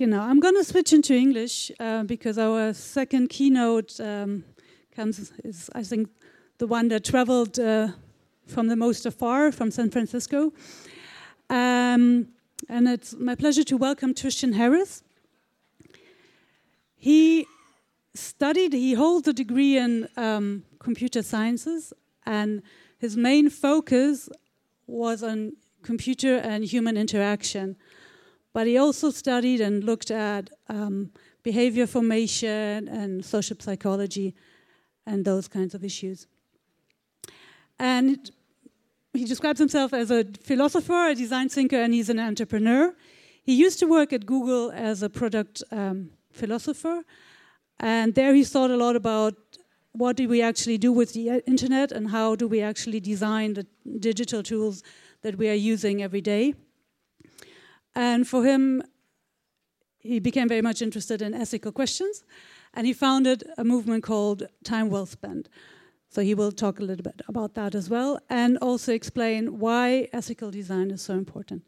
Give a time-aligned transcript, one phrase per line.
[0.00, 4.44] Genau, I'm going to switch into English uh, because our second keynote um,
[4.96, 6.08] comes is, I think,
[6.56, 7.88] the one that traveled uh,
[8.46, 10.54] from the most afar, from San Francisco.
[11.50, 12.28] Um,
[12.70, 15.02] and it's my pleasure to welcome Tristan Harris.
[16.96, 17.46] He
[18.14, 21.92] studied, he holds a degree in um, computer sciences,
[22.24, 22.62] and
[22.96, 24.30] his main focus
[24.86, 27.76] was on computer and human interaction.
[28.52, 31.12] But he also studied and looked at um,
[31.42, 34.34] behavior formation and social psychology
[35.06, 36.26] and those kinds of issues.
[37.78, 38.30] And
[39.12, 42.94] he describes himself as a philosopher, a design thinker, and he's an entrepreneur.
[43.42, 47.02] He used to work at Google as a product um, philosopher,
[47.80, 49.34] and there he thought a lot about
[49.92, 53.54] what do we actually do with the uh, internet and how do we actually design
[53.54, 53.66] the
[53.98, 54.82] digital tools
[55.22, 56.54] that we are using every day.
[57.94, 58.82] And for him,
[59.98, 62.24] he became very much interested in ethical questions,
[62.72, 65.48] and he founded a movement called Time Well Spent.
[66.08, 70.08] So he will talk a little bit about that as well, and also explain why
[70.12, 71.64] ethical design is so important.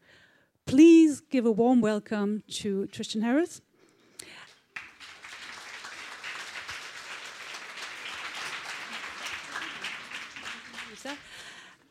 [0.67, 3.61] Please give a warm welcome to Tristan Harris.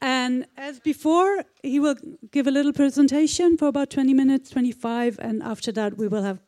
[0.02, 1.96] And as before, he will
[2.32, 6.40] give a little presentation for about 20 minutes, 25, and after that, we will have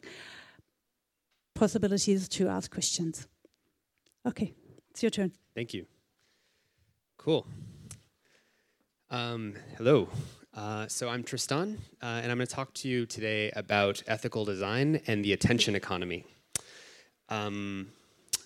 [1.54, 3.28] possibilities to ask questions.
[4.26, 4.54] Okay,
[4.90, 5.34] it's your turn.
[5.54, 5.86] Thank you.
[7.18, 7.46] Cool.
[9.12, 10.10] Um, hello.
[10.56, 14.46] Uh, so I'm Tristan, uh, and I'm going to talk to you today about ethical
[14.46, 16.26] design and the attention economy.
[17.30, 17.90] Um,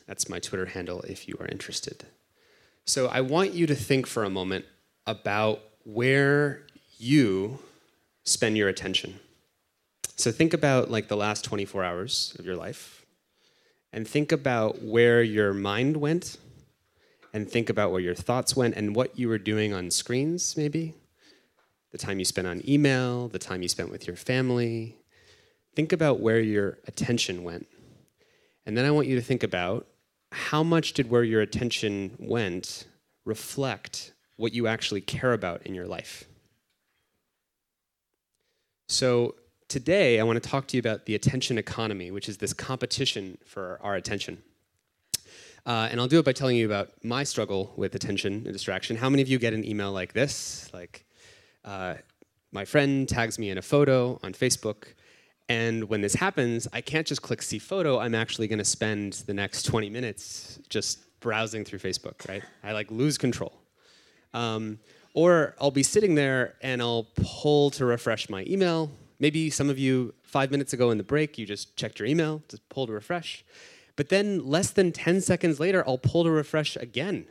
[0.05, 2.05] that's my Twitter handle if you are interested.
[2.85, 4.65] So I want you to think for a moment
[5.07, 6.61] about where
[6.99, 7.57] you
[8.25, 9.19] spend your attention.
[10.15, 13.05] So think about like the last 24 hours of your life
[13.91, 16.37] and think about where your mind went
[17.33, 20.93] and think about where your thoughts went and what you were doing on screens maybe
[21.91, 24.97] the time you spent on email, the time you spent with your family.
[25.75, 27.67] Think about where your attention went.
[28.65, 29.87] And then I want you to think about
[30.31, 32.85] how much did where your attention went
[33.25, 36.25] reflect what you actually care about in your life.
[38.87, 39.35] So,
[39.67, 43.37] today I want to talk to you about the attention economy, which is this competition
[43.45, 44.41] for our attention.
[45.65, 48.95] Uh, and I'll do it by telling you about my struggle with attention and distraction.
[48.95, 50.69] How many of you get an email like this?
[50.73, 51.05] Like,
[51.65, 51.95] uh,
[52.53, 54.85] my friend tags me in a photo on Facebook,
[55.49, 57.99] and when this happens, I can't just click see photo.
[57.99, 62.43] I'm actually going to spend the next 20 minutes just browsing through Facebook, right?
[62.63, 63.53] I like lose control.
[64.33, 64.79] Um,
[65.13, 68.91] or I'll be sitting there and I'll pull to refresh my email.
[69.19, 72.43] Maybe some of you, five minutes ago in the break, you just checked your email
[72.49, 73.43] to pull to refresh.
[73.95, 77.25] But then less than 10 seconds later, I'll pull to refresh again.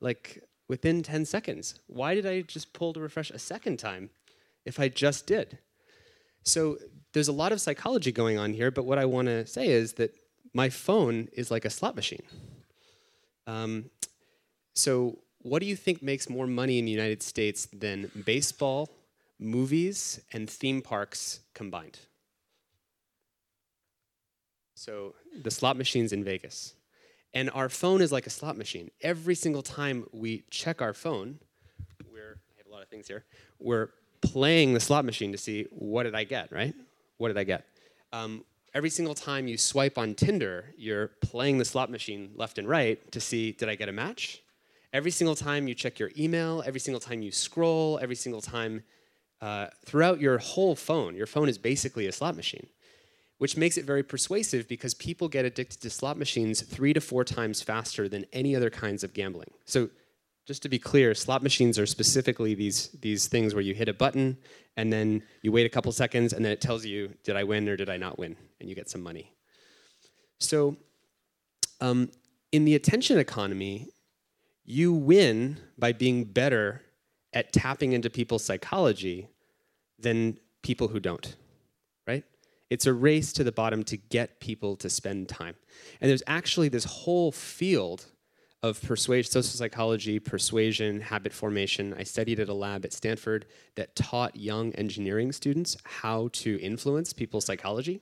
[0.00, 1.78] Like within 10 seconds.
[1.86, 4.10] Why did I just pull to refresh a second time
[4.64, 5.58] if I just did?
[6.44, 6.78] So
[7.12, 9.94] there's a lot of psychology going on here, but what I want to say is
[9.94, 10.14] that
[10.54, 12.22] my phone is like a slot machine.
[13.46, 13.90] Um,
[14.74, 18.88] so what do you think makes more money in the United States than baseball,
[19.38, 21.98] movies, and theme parks combined?
[24.74, 26.74] So the slot machines in Vegas.
[27.34, 28.90] And our phone is like a slot machine.
[29.00, 31.38] Every single time we check our phone,
[32.12, 33.24] we're, I have a lot of things here,
[33.58, 36.74] we're playing the slot machine to see what did I get, right?
[37.18, 37.64] What did I get?
[38.12, 42.68] Um, every single time you swipe on Tinder, you're playing the slot machine left and
[42.68, 44.41] right to see did I get a match?
[44.92, 48.82] Every single time you check your email, every single time you scroll, every single time
[49.40, 52.66] uh, throughout your whole phone, your phone is basically a slot machine,
[53.38, 57.24] which makes it very persuasive because people get addicted to slot machines three to four
[57.24, 59.50] times faster than any other kinds of gambling.
[59.64, 59.88] So,
[60.44, 63.94] just to be clear, slot machines are specifically these, these things where you hit a
[63.94, 64.36] button
[64.76, 67.68] and then you wait a couple seconds and then it tells you, did I win
[67.68, 68.36] or did I not win?
[68.60, 69.32] And you get some money.
[70.40, 70.76] So,
[71.80, 72.10] um,
[72.50, 73.91] in the attention economy,
[74.72, 76.80] you win by being better
[77.34, 79.28] at tapping into people's psychology
[79.98, 81.36] than people who don't,
[82.06, 82.24] right?
[82.70, 85.56] It's a race to the bottom to get people to spend time.
[86.00, 88.06] And there's actually this whole field
[88.62, 91.94] of persuasion, social psychology, persuasion, habit formation.
[91.98, 97.12] I studied at a lab at Stanford that taught young engineering students how to influence
[97.12, 98.00] people's psychology.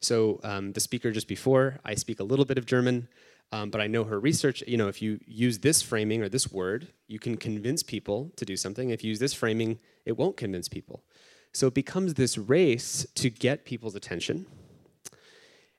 [0.00, 3.08] So um, the speaker just before, I speak a little bit of German.
[3.50, 6.52] Um, but I know her research, you know, if you use this framing or this
[6.52, 8.90] word, you can convince people to do something.
[8.90, 11.02] If you use this framing, it won't convince people.
[11.52, 14.46] So it becomes this race to get people's attention.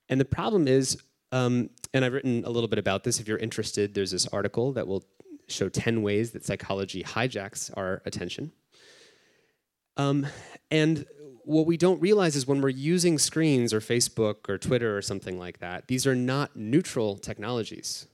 [0.10, 0.98] And the problem is,
[1.32, 3.20] um, and I've written a little bit about this.
[3.20, 5.04] If you're interested, there's this article that will
[5.48, 8.52] show 10 ways that psychology hijacks our attention.
[9.98, 10.26] Um,
[10.72, 11.06] and
[11.46, 15.38] what we don't realize is when we're using screens or Facebook or Twitter or something
[15.40, 18.08] like that, these are not neutral technologies.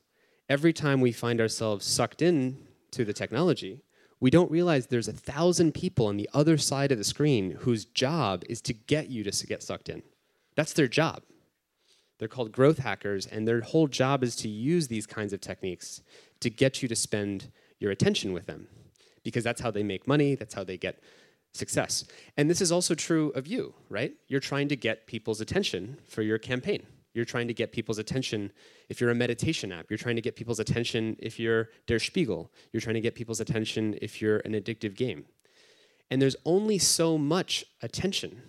[0.49, 2.57] Every time we find ourselves sucked in
[2.91, 3.81] to the technology,
[4.19, 7.85] we don't realize there's a thousand people on the other side of the screen whose
[7.85, 10.03] job is to get you to get sucked in.
[10.55, 11.23] That's their job.
[12.17, 16.01] They're called growth hackers, and their whole job is to use these kinds of techniques
[16.39, 18.67] to get you to spend your attention with them.
[19.23, 21.01] Because that's how they make money, that's how they get
[21.55, 22.03] success.
[22.37, 24.13] And this is also true of you, right?
[24.27, 26.83] You're trying to get people's attention for your campaign.
[27.13, 28.51] You're trying to get people's attention
[28.89, 29.89] if you're a meditation app.
[29.89, 32.51] You're trying to get people's attention if you're Der Spiegel.
[32.73, 35.25] You're trying to get people's attention if you're an addictive game.
[36.11, 38.41] And there's only so much attention.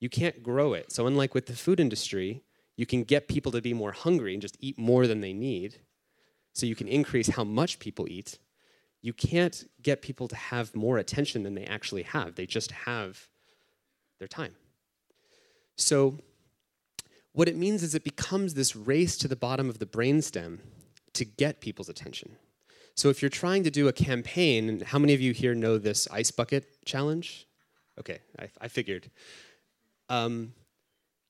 [0.00, 0.92] You can't grow it.
[0.92, 2.42] So, unlike with the food industry,
[2.76, 5.78] you can get people to be more hungry and just eat more than they need.
[6.52, 8.38] So, you can increase how much people eat
[9.04, 12.36] you can't get people to have more attention than they actually have.
[12.36, 13.28] They just have
[14.18, 14.54] their time.
[15.76, 16.16] So,
[17.34, 20.60] what it means is it becomes this race to the bottom of the brainstem
[21.12, 22.36] to get people's attention.
[22.94, 26.08] So, if you're trying to do a campaign, how many of you here know this
[26.10, 27.46] ice bucket challenge?
[28.00, 29.10] Okay, I, I figured.
[30.08, 30.54] Um,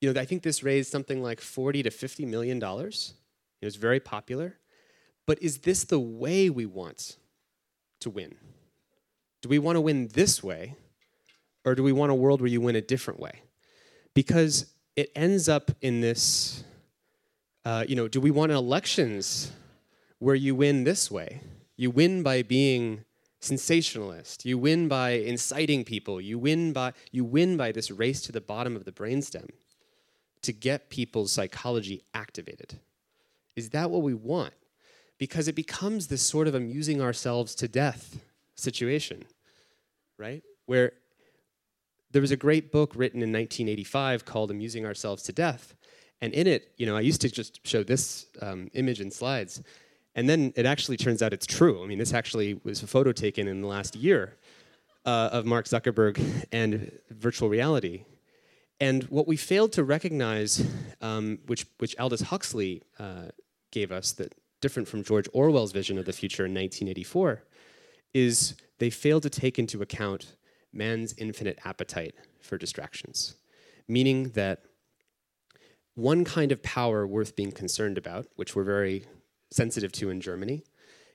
[0.00, 3.14] you know, I think this raised something like 40 to 50 million dollars.
[3.60, 4.58] It was very popular.
[5.26, 7.16] But is this the way we want
[8.04, 8.34] to win?
[9.42, 10.76] Do we want to win this way,
[11.64, 13.42] or do we want a world where you win a different way?
[14.14, 16.64] Because it ends up in this,
[17.64, 19.52] uh, you know, do we want elections
[20.18, 21.40] where you win this way?
[21.76, 23.04] You win by being
[23.40, 24.46] sensationalist.
[24.46, 26.20] You win by inciting people.
[26.20, 29.50] You win by you win by this race to the bottom of the brainstem
[30.42, 32.80] to get people's psychology activated.
[33.56, 34.54] Is that what we want?
[35.18, 38.18] Because it becomes this sort of amusing ourselves to death
[38.56, 39.24] situation,
[40.18, 40.42] right?
[40.66, 40.92] Where
[42.10, 45.74] there was a great book written in 1985 called Amusing Ourselves to Death.
[46.20, 49.62] And in it, you know, I used to just show this um, image in slides.
[50.14, 51.82] And then it actually turns out it's true.
[51.82, 54.36] I mean, this actually was a photo taken in the last year
[55.04, 58.04] uh, of Mark Zuckerberg and virtual reality.
[58.80, 60.64] And what we failed to recognize,
[61.00, 63.28] um, which, which Aldous Huxley uh,
[63.70, 64.34] gave us, that
[64.64, 67.44] different from George Orwell's vision of the future in 1984
[68.14, 70.36] is they fail to take into account
[70.72, 73.34] man's infinite appetite for distractions,
[73.86, 74.62] meaning that
[75.96, 79.04] one kind of power worth being concerned about, which we're very
[79.50, 80.64] sensitive to in Germany,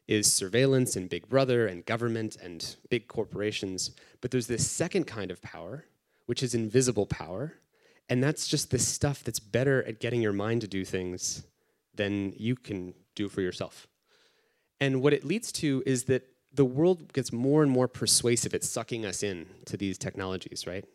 [0.07, 3.95] is surveillance and big brother and government and big corporations.
[4.21, 5.85] But there's this second kind of power,
[6.27, 7.55] which is invisible power.
[8.09, 11.47] And that's just this stuff that's better at getting your mind to do things
[11.95, 12.93] than you can
[13.23, 13.87] do for yourself.
[14.79, 16.23] And what it leads to is that
[16.53, 18.53] the world gets more and more persuasive.
[18.53, 20.85] It's sucking us in to these technologies, right?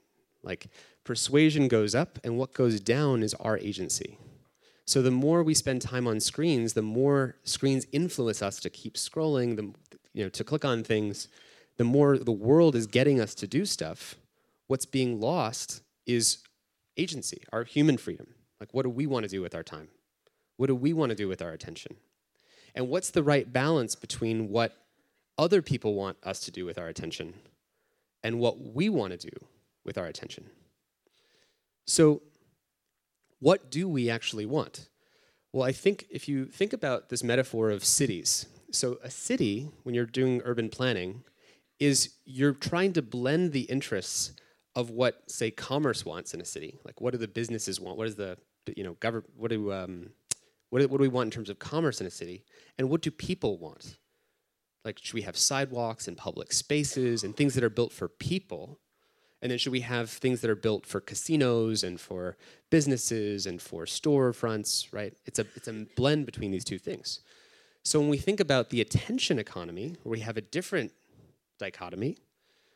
[0.42, 0.66] Like
[1.04, 4.18] persuasion goes up, and what goes down is our agency.
[4.86, 8.94] So the more we spend time on screens, the more screens influence us to keep
[8.94, 9.72] scrolling, the,
[10.12, 11.28] you know, to click on things.
[11.76, 14.16] The more the world is getting us to do stuff,
[14.66, 16.38] what's being lost is
[16.96, 18.28] agency, our human freedom.
[18.60, 19.88] Like, what do we want to do with our time?
[20.56, 21.96] What do we want to do with our attention?
[22.74, 24.76] And what's the right balance between what
[25.38, 27.34] other people want us to do with our attention
[28.22, 29.36] and what we want to do
[29.84, 30.46] with our attention?
[31.86, 32.22] So,
[33.40, 34.88] what do we actually want?
[35.52, 39.94] Well, I think if you think about this metaphor of cities, so a city, when
[39.94, 41.22] you're doing urban planning,
[41.78, 44.32] is you're trying to blend the interests
[44.74, 46.78] of what, say, commerce wants in a city.
[46.84, 47.98] Like, what do the businesses want?
[47.98, 48.36] What is the,
[48.76, 49.30] you know, government?
[49.36, 50.10] What do um,
[50.74, 52.42] what do, what do we want in terms of commerce in a city?
[52.78, 53.96] And what do people want?
[54.84, 58.80] Like, should we have sidewalks and public spaces and things that are built for people?
[59.40, 62.36] And then should we have things that are built for casinos and for
[62.70, 65.14] businesses and for storefronts, right?
[65.26, 67.20] It's a, it's a blend between these two things.
[67.84, 70.90] So when we think about the attention economy, where we have a different
[71.60, 72.16] dichotomy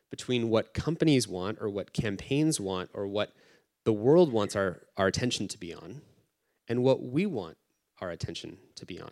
[0.08, 3.32] between what companies want or what campaigns want or what
[3.82, 6.02] the world wants our, our attention to be on
[6.68, 7.56] and what we want
[8.00, 9.10] our attention to be on.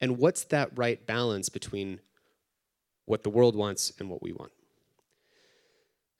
[0.00, 2.00] And what's that right balance between
[3.06, 4.52] what the world wants and what we want?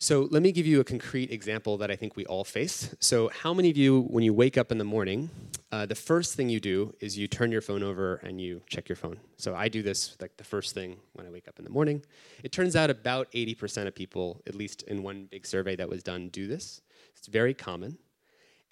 [0.04, 2.94] So let me give you a concrete example that I think we all face.
[3.00, 5.30] So how many of you, when you wake up in the morning,
[5.72, 8.88] uh, the first thing you do is you turn your phone over and you check
[8.88, 9.18] your phone.
[9.38, 12.04] So I do this like the first thing when I wake up in the morning.
[12.42, 16.02] It turns out about 80% of people, at least in one big survey that was
[16.02, 16.82] done, do this.
[17.16, 17.96] It's very common.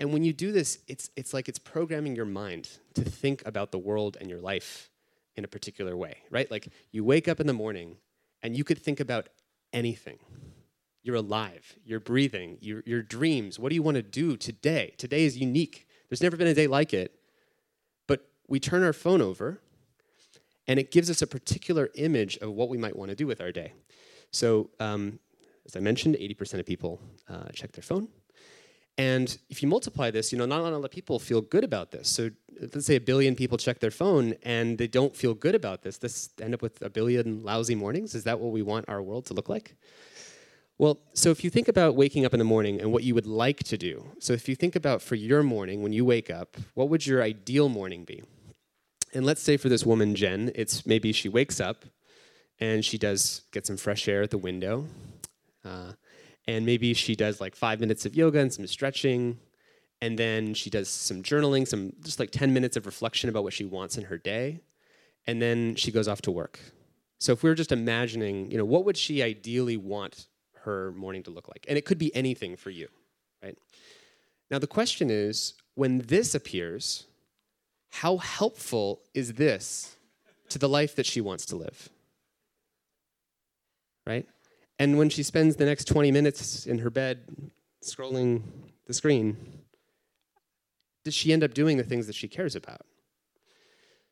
[0.02, 3.70] And when you do this, it's, it's like it's programming your mind to think about
[3.70, 4.90] the world and your life
[5.36, 6.50] in a particular way, right?
[6.50, 7.98] Like you wake up in the morning
[8.42, 9.28] and you could think about
[9.72, 10.18] anything.
[11.04, 13.60] You're alive, you're breathing, your, your dreams.
[13.60, 14.92] What do you want to do today?
[14.98, 15.86] Today is unique.
[16.08, 17.14] There's never been a day like it.
[18.08, 19.60] But we turn our phone over
[20.66, 23.40] and it gives us a particular image of what we might want to do with
[23.40, 23.72] our day.
[24.32, 25.20] So, um,
[25.64, 28.08] as I mentioned, 80% of people uh, check their phone.
[28.98, 31.90] And if you multiply this, you know, not a lot of people feel good about
[31.90, 32.08] this.
[32.08, 32.30] So
[32.60, 35.98] let's say a billion people check their phone and they don't feel good about this.
[35.98, 38.14] This end up with a billion lousy mornings.
[38.14, 39.76] Is that what we want our world to look like?
[40.78, 43.26] Well, so if you think about waking up in the morning and what you would
[43.26, 46.56] like to do, so if you think about for your morning when you wake up,
[46.74, 48.22] what would your ideal morning be?
[49.14, 51.84] And let's say for this woman, Jen, it's maybe she wakes up
[52.58, 54.86] and she does get some fresh air at the window.
[55.64, 55.92] Uh,
[56.48, 59.38] and maybe she does like five minutes of yoga and some stretching.
[60.00, 63.52] And then she does some journaling some just like 10 minutes of reflection about what
[63.52, 64.60] she wants in her day.
[65.26, 66.58] And then she goes off to work.
[67.20, 70.26] So if we were just imagining you know what would she ideally want
[70.62, 71.64] her morning to look like?
[71.68, 72.88] And it could be anything for you
[73.42, 73.58] right?
[74.50, 77.06] Now the question is when this appears
[77.90, 79.96] how helpful is this
[80.48, 81.88] to the life that she wants to live?
[84.06, 84.26] Right
[84.82, 87.20] and when she spends the next 20 minutes in her bed
[87.84, 88.42] scrolling
[88.88, 89.36] the screen,
[91.04, 92.84] does she end up doing the things that she cares about?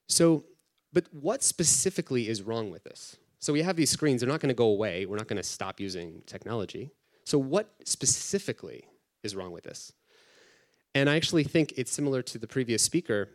[0.08, 0.44] So,
[0.92, 3.16] but what specifically is wrong with this?
[3.40, 5.06] So we have these screens, they're not going to go away.
[5.06, 6.92] We're not going to stop using technology.
[7.24, 8.84] So, what specifically
[9.24, 9.92] is wrong with this?
[10.94, 13.28] And I actually think it's similar to the previous speaker.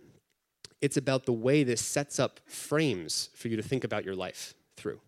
[0.82, 4.54] It's about the way this sets up frames for you to think about your life
[4.78, 5.02] through.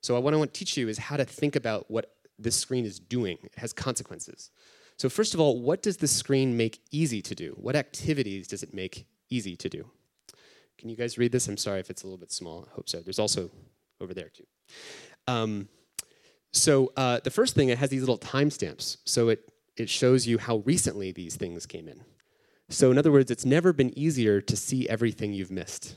[0.00, 2.84] So what I want to teach you is how to think about what this screen
[2.84, 3.38] is doing.
[3.42, 4.50] It has consequences.
[4.96, 7.54] So first of all, what does the screen make easy to do?
[7.56, 9.90] What activities does it make easy to do?
[10.78, 11.48] Can you guys read this?
[11.48, 12.66] I'm sorry if it's a little bit small.
[12.70, 13.00] I hope so.
[13.00, 13.50] There's also
[14.00, 14.44] over there too.
[15.26, 15.68] Um,
[16.52, 18.96] so uh, the first thing, it has these little timestamps.
[19.04, 22.02] So it, it shows you how recently these things came in.
[22.68, 25.96] So in other words, it's never been easier to see everything you've missed.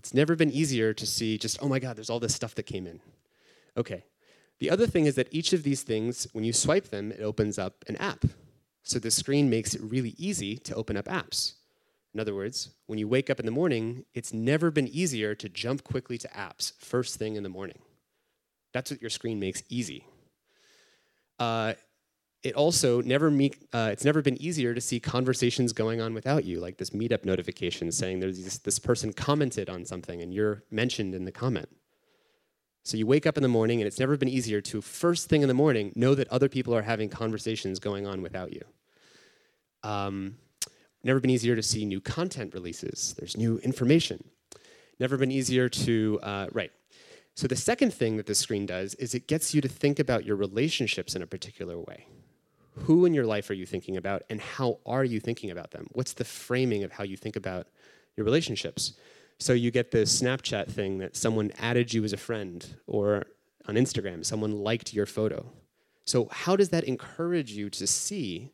[0.00, 2.62] It's never been easier to see just, oh my God, there's all this stuff that
[2.62, 3.00] came in.
[3.76, 4.02] Okay.
[4.58, 7.58] The other thing is that each of these things, when you swipe them, it opens
[7.58, 8.24] up an app.
[8.82, 11.52] So the screen makes it really easy to open up apps.
[12.14, 15.50] In other words, when you wake up in the morning, it's never been easier to
[15.50, 17.80] jump quickly to apps first thing in the morning.
[18.72, 20.06] That's what your screen makes easy.
[21.38, 21.74] Uh,
[22.42, 26.44] it also never meet, uh, it's never been easier to see conversations going on without
[26.44, 30.62] you, like this meetup notification saying there's this, this person commented on something and you're
[30.70, 31.68] mentioned in the comment.
[32.82, 35.42] So you wake up in the morning and it's never been easier to first thing
[35.42, 38.62] in the morning know that other people are having conversations going on without you.
[39.82, 40.36] Um,
[41.04, 43.14] never been easier to see new content releases.
[43.18, 44.24] There's new information.
[44.98, 46.72] Never been easier to uh, right.
[47.34, 50.24] So the second thing that the screen does is it gets you to think about
[50.24, 52.06] your relationships in a particular way.
[52.74, 55.88] Who in your life are you thinking about, and how are you thinking about them?
[55.92, 57.66] What's the framing of how you think about
[58.16, 58.94] your relationships?
[59.38, 63.26] So you get the Snapchat thing that someone added you as a friend, or
[63.66, 65.50] on Instagram, someone liked your photo.
[66.04, 68.52] So, how does that encourage you to see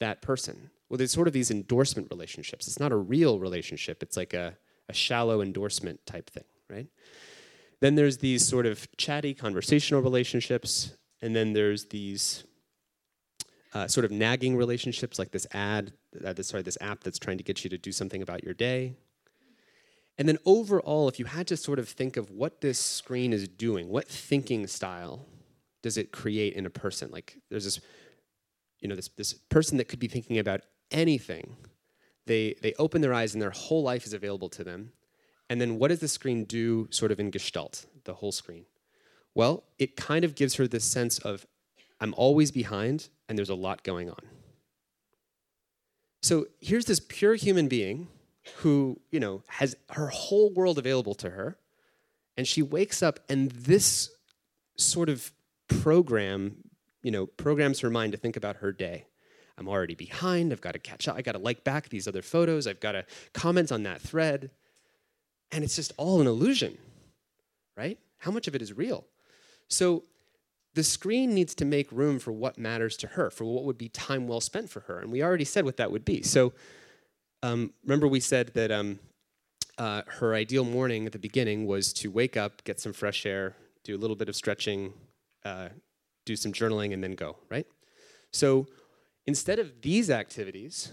[0.00, 0.70] that person?
[0.88, 2.66] Well, there's sort of these endorsement relationships.
[2.66, 4.56] It's not a real relationship, it's like a,
[4.88, 6.86] a shallow endorsement type thing, right?
[7.80, 12.44] Then there's these sort of chatty conversational relationships, and then there's these
[13.74, 15.92] uh, sort of nagging relationships like this ad,
[16.24, 18.54] uh, this, sorry, this app that's trying to get you to do something about your
[18.54, 18.94] day.
[20.18, 23.48] And then overall, if you had to sort of think of what this screen is
[23.48, 25.26] doing, what thinking style
[25.82, 27.10] does it create in a person?
[27.10, 27.80] Like there's this,
[28.80, 30.60] you know, this, this person that could be thinking about
[30.90, 31.56] anything.
[32.26, 34.92] They, they open their eyes and their whole life is available to them.
[35.48, 38.66] And then what does the screen do sort of in gestalt, the whole screen?
[39.34, 41.46] Well, it kind of gives her this sense of
[42.02, 44.18] I'm always behind and there's a lot going on.
[46.20, 48.08] So here's this pure human being
[48.56, 51.58] who, you know, has her whole world available to her,
[52.36, 54.10] and she wakes up and this
[54.76, 55.32] sort of
[55.68, 56.56] program,
[57.04, 59.06] you know, programs her mind to think about her day.
[59.56, 62.22] I'm already behind, I've got to catch up, I got to like back these other
[62.22, 64.50] photos, I've got to comment on that thread.
[65.52, 66.78] And it's just all an illusion,
[67.76, 67.98] right?
[68.18, 69.06] How much of it is real?
[69.68, 70.04] So
[70.74, 73.88] the screen needs to make room for what matters to her, for what would be
[73.88, 75.00] time well spent for her.
[75.00, 76.22] And we already said what that would be.
[76.22, 76.52] So
[77.42, 79.00] um, remember, we said that um,
[79.78, 83.56] uh, her ideal morning at the beginning was to wake up, get some fresh air,
[83.84, 84.92] do a little bit of stretching,
[85.44, 85.68] uh,
[86.24, 87.66] do some journaling, and then go, right?
[88.32, 88.66] So
[89.26, 90.92] instead of these activities,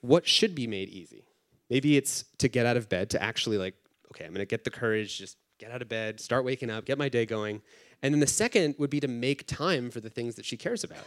[0.00, 1.24] what should be made easy?
[1.68, 3.74] Maybe it's to get out of bed, to actually, like,
[4.12, 6.96] okay, I'm gonna get the courage, just get out of bed, start waking up, get
[6.96, 7.60] my day going.
[8.02, 10.84] And then the second would be to make time for the things that she cares
[10.84, 11.06] about.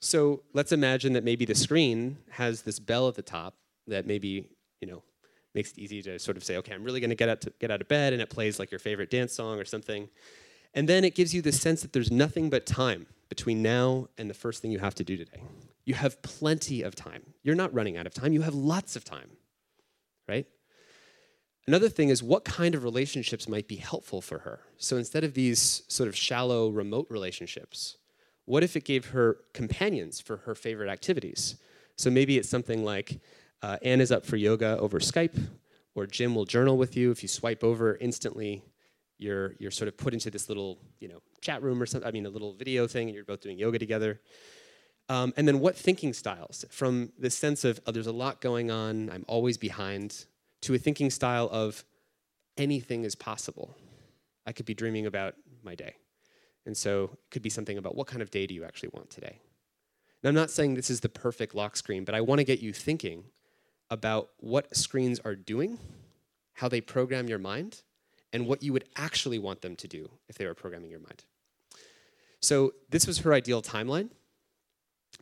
[0.00, 3.54] So let's imagine that maybe the screen has this bell at the top
[3.86, 5.02] that maybe, you know,
[5.54, 7.70] makes it easy to sort of say, okay, I'm really gonna get out, to, get
[7.70, 10.08] out of bed, and it plays like your favorite dance song or something.
[10.74, 14.28] And then it gives you the sense that there's nothing but time between now and
[14.28, 15.40] the first thing you have to do today.
[15.86, 17.22] You have plenty of time.
[17.42, 19.30] You're not running out of time, you have lots of time,
[20.28, 20.46] right?
[21.68, 24.60] Another thing is what kind of relationships might be helpful for her.
[24.76, 27.96] So instead of these sort of shallow, remote relationships,
[28.44, 31.56] what if it gave her companions for her favorite activities?
[31.96, 33.20] So maybe it's something like
[33.62, 35.36] uh, Anne is up for yoga over Skype,
[35.96, 37.10] or Jim will journal with you.
[37.10, 38.62] If you swipe over instantly,
[39.18, 42.12] you're, you're sort of put into this little you know, chat room or something, I
[42.12, 44.20] mean, a little video thing, and you're both doing yoga together.
[45.08, 46.64] Um, and then what thinking styles?
[46.70, 50.26] From the sense of, oh, there's a lot going on, I'm always behind,
[50.66, 51.84] to a thinking style of
[52.56, 53.76] anything is possible.
[54.46, 55.94] I could be dreaming about my day.
[56.66, 59.08] And so it could be something about what kind of day do you actually want
[59.08, 59.38] today?
[60.22, 62.58] Now, I'm not saying this is the perfect lock screen, but I want to get
[62.58, 63.26] you thinking
[63.90, 65.78] about what screens are doing,
[66.54, 67.82] how they program your mind,
[68.32, 71.24] and what you would actually want them to do if they were programming your mind.
[72.42, 74.10] So this was her ideal timeline.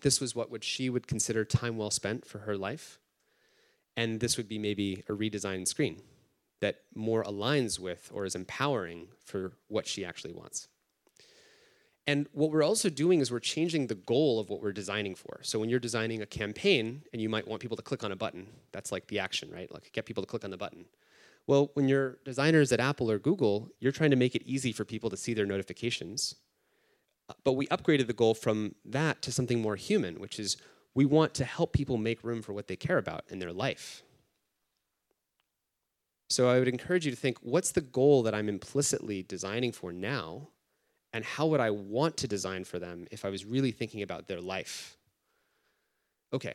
[0.00, 2.98] This was what would she would consider time well spent for her life.
[3.96, 6.02] And this would be maybe a redesigned screen
[6.60, 10.68] that more aligns with or is empowering for what she actually wants.
[12.06, 15.40] And what we're also doing is we're changing the goal of what we're designing for.
[15.42, 18.16] So when you're designing a campaign and you might want people to click on a
[18.16, 19.72] button, that's like the action, right?
[19.72, 20.84] Like get people to click on the button.
[21.46, 24.84] Well, when you're designers at Apple or Google, you're trying to make it easy for
[24.84, 26.34] people to see their notifications.
[27.42, 30.58] But we upgraded the goal from that to something more human, which is
[30.94, 34.02] we want to help people make room for what they care about in their life.
[36.30, 39.92] So I would encourage you to think what's the goal that I'm implicitly designing for
[39.92, 40.48] now
[41.12, 44.26] and how would I want to design for them if I was really thinking about
[44.26, 44.96] their life?
[46.32, 46.54] Okay,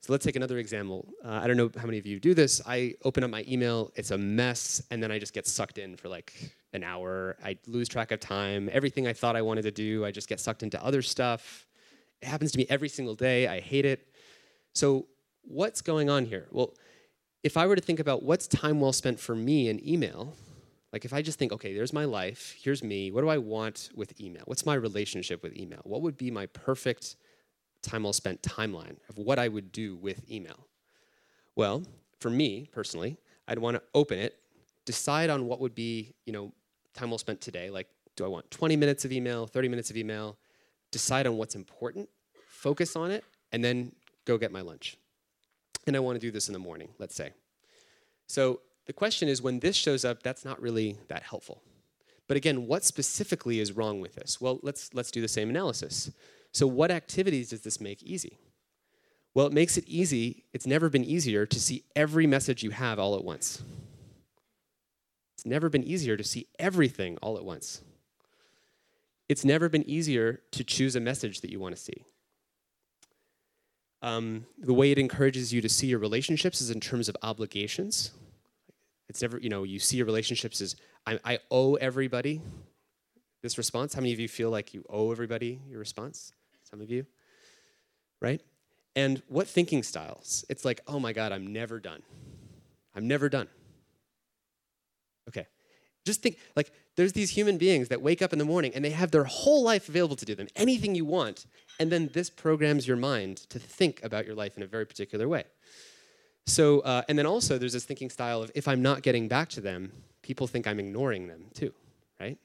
[0.00, 1.08] so let's take another example.
[1.24, 2.62] Uh, I don't know how many of you do this.
[2.64, 5.96] I open up my email, it's a mess, and then I just get sucked in
[5.96, 6.32] for like
[6.72, 7.36] an hour.
[7.44, 8.70] I lose track of time.
[8.72, 11.66] Everything I thought I wanted to do, I just get sucked into other stuff.
[12.22, 13.46] It happens to me every single day.
[13.46, 14.06] I hate it.
[14.74, 15.06] So,
[15.42, 16.46] what's going on here?
[16.50, 16.74] Well,
[17.42, 20.34] if I were to think about what's time well spent for me in email,
[20.92, 23.90] like if I just think, okay, there's my life, here's me, what do I want
[23.94, 24.42] with email?
[24.46, 25.80] What's my relationship with email?
[25.84, 27.16] What would be my perfect
[27.82, 30.66] time well spent timeline of what I would do with email?
[31.54, 31.84] Well,
[32.18, 34.36] for me personally, I'd want to open it,
[34.84, 36.52] decide on what would be, you know,
[36.94, 37.70] time well spent today.
[37.70, 40.36] Like, do I want 20 minutes of email, 30 minutes of email?
[40.90, 42.08] Decide on what's important,
[42.46, 43.92] focus on it, and then
[44.24, 44.96] go get my lunch.
[45.86, 47.32] And I want to do this in the morning, let's say.
[48.26, 51.62] So the question is when this shows up, that's not really that helpful.
[52.26, 54.40] But again, what specifically is wrong with this?
[54.40, 56.10] Well, let's, let's do the same analysis.
[56.52, 58.38] So, what activities does this make easy?
[59.34, 60.44] Well, it makes it easy.
[60.52, 63.62] It's never been easier to see every message you have all at once.
[65.36, 67.82] It's never been easier to see everything all at once.
[69.28, 72.04] It's never been easier to choose a message that you want to see.
[74.00, 78.12] Um, the way it encourages you to see your relationships is in terms of obligations.
[79.08, 82.40] It's never, you know, you see your relationships as I, I owe everybody
[83.42, 83.94] this response.
[83.94, 86.32] How many of you feel like you owe everybody your response?
[86.62, 87.06] Some of you,
[88.20, 88.40] right?
[88.94, 90.44] And what thinking styles?
[90.48, 92.02] It's like, oh my God, I'm never done.
[92.94, 93.48] I'm never done.
[95.28, 95.46] Okay.
[96.08, 98.90] Just think, like, there's these human beings that wake up in the morning and they
[99.02, 101.44] have their whole life available to do them, anything you want,
[101.78, 105.28] and then this programs your mind to think about your life in a very particular
[105.28, 105.44] way.
[106.46, 109.50] So, uh, and then also there's this thinking style of if I'm not getting back
[109.50, 109.92] to them,
[110.22, 111.74] people think I'm ignoring them too,
[112.18, 112.38] right?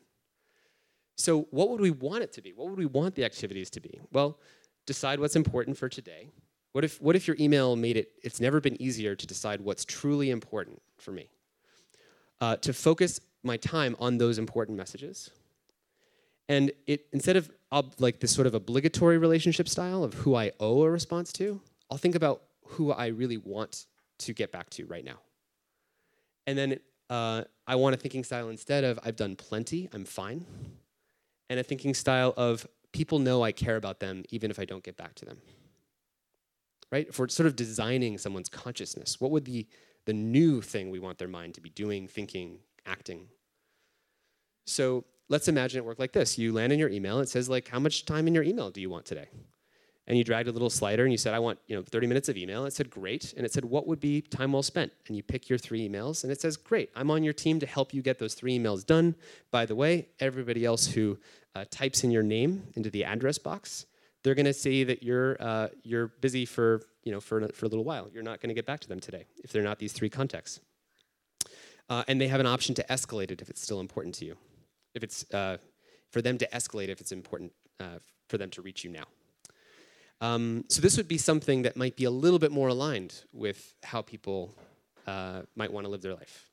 [1.16, 2.52] So, what would we want it to be?
[2.52, 4.02] What would we want the activities to be?
[4.12, 4.40] Well,
[4.86, 6.28] decide what's important for today.
[6.74, 9.86] What if, what if your email made it, it's never been easier to decide what's
[9.86, 11.30] truly important for me?
[12.42, 15.30] Uh, to focus my time on those important messages.
[16.50, 20.52] And it, instead of ob, like this sort of obligatory relationship style of who I
[20.60, 23.86] owe a response to, I'll think about who I really want
[24.20, 25.20] to get back to right now.
[26.48, 26.80] And then
[27.10, 30.46] uh, I want a thinking style instead of I've done plenty, I'm fine.
[31.50, 34.84] and a thinking style of people know I care about them even if I don't
[34.84, 35.38] get back to them.
[36.92, 37.08] Right?
[37.18, 39.68] We're sort of designing someone's consciousness, what would the,
[40.06, 43.28] the new thing we want their mind to be doing, thinking, acting?
[44.66, 46.38] So let's imagine it worked like this.
[46.38, 48.82] You land in your email, it says like, how much time in your email do
[48.82, 49.28] you want today?
[50.08, 52.30] and you dragged a little slider and you said, I want you know 30 minutes
[52.30, 52.66] of email.
[52.66, 53.34] It said, great.
[53.38, 54.92] And it said, what would be time well spent?
[55.08, 57.66] And you pick your three emails and it says, great, I'm on your team to
[57.66, 59.16] help you get those three emails done.
[59.52, 61.18] By the way, everybody else who
[61.56, 63.86] uh, types in your name into the address box,
[64.24, 67.70] they're going to see that you're, uh, you're busy for, you know, for, for a
[67.70, 68.10] little while.
[68.14, 70.60] You're not going to get back to them today if they're not these three contexts.
[71.90, 74.38] Uh, and they have an option to escalate it if it's still important to you.
[74.96, 75.58] If it's uh,
[76.12, 79.06] for them to escalate if it's important uh, for them to reach you now.
[80.22, 83.74] Um, so this would be something that might be a little bit more aligned with
[83.84, 84.56] how people
[85.06, 86.50] uh, might want to live their life.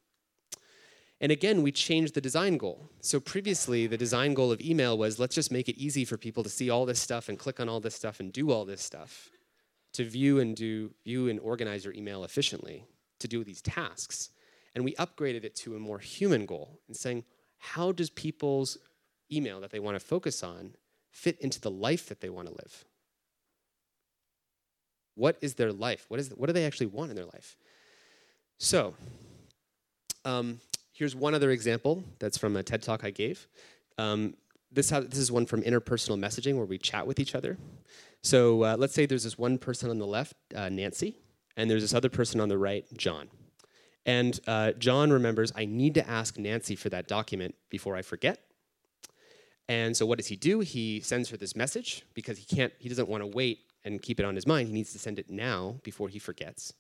[1.21, 2.89] And again, we changed the design goal.
[3.01, 6.43] So previously, the design goal of email was let's just make it easy for people
[6.43, 8.83] to see all this stuff and click on all this stuff and do all this
[8.83, 9.29] stuff,
[9.93, 12.87] to view and do view and organize your email efficiently,
[13.19, 14.31] to do these tasks.
[14.75, 17.25] And we upgraded it to a more human goal and saying,
[17.59, 18.79] how does people's
[19.31, 20.75] email that they want to focus on
[21.11, 22.85] fit into the life that they want to live?
[25.15, 26.07] What is their life?
[26.09, 27.57] What, is, what do they actually want in their life?
[28.59, 28.95] So,
[30.25, 30.61] um,
[30.93, 33.49] here's one other example that's from a TED talk I gave.
[33.99, 34.35] Um,
[34.73, 37.59] this, this is one from interpersonal messaging where we chat with each other.
[38.23, 41.17] So uh, let's say there's this one person on the left, uh, Nancy,
[41.57, 43.29] and there's this other person on the right, John.
[44.07, 48.41] And uh, John remembers, I need to ask Nancy for that document before I forget.
[49.69, 50.61] And so what does he do?
[50.61, 54.19] He sends her this message because he can't, he doesn't want to wait and keep
[54.19, 54.69] it on his mind.
[54.69, 56.73] He needs to send it now before he forgets.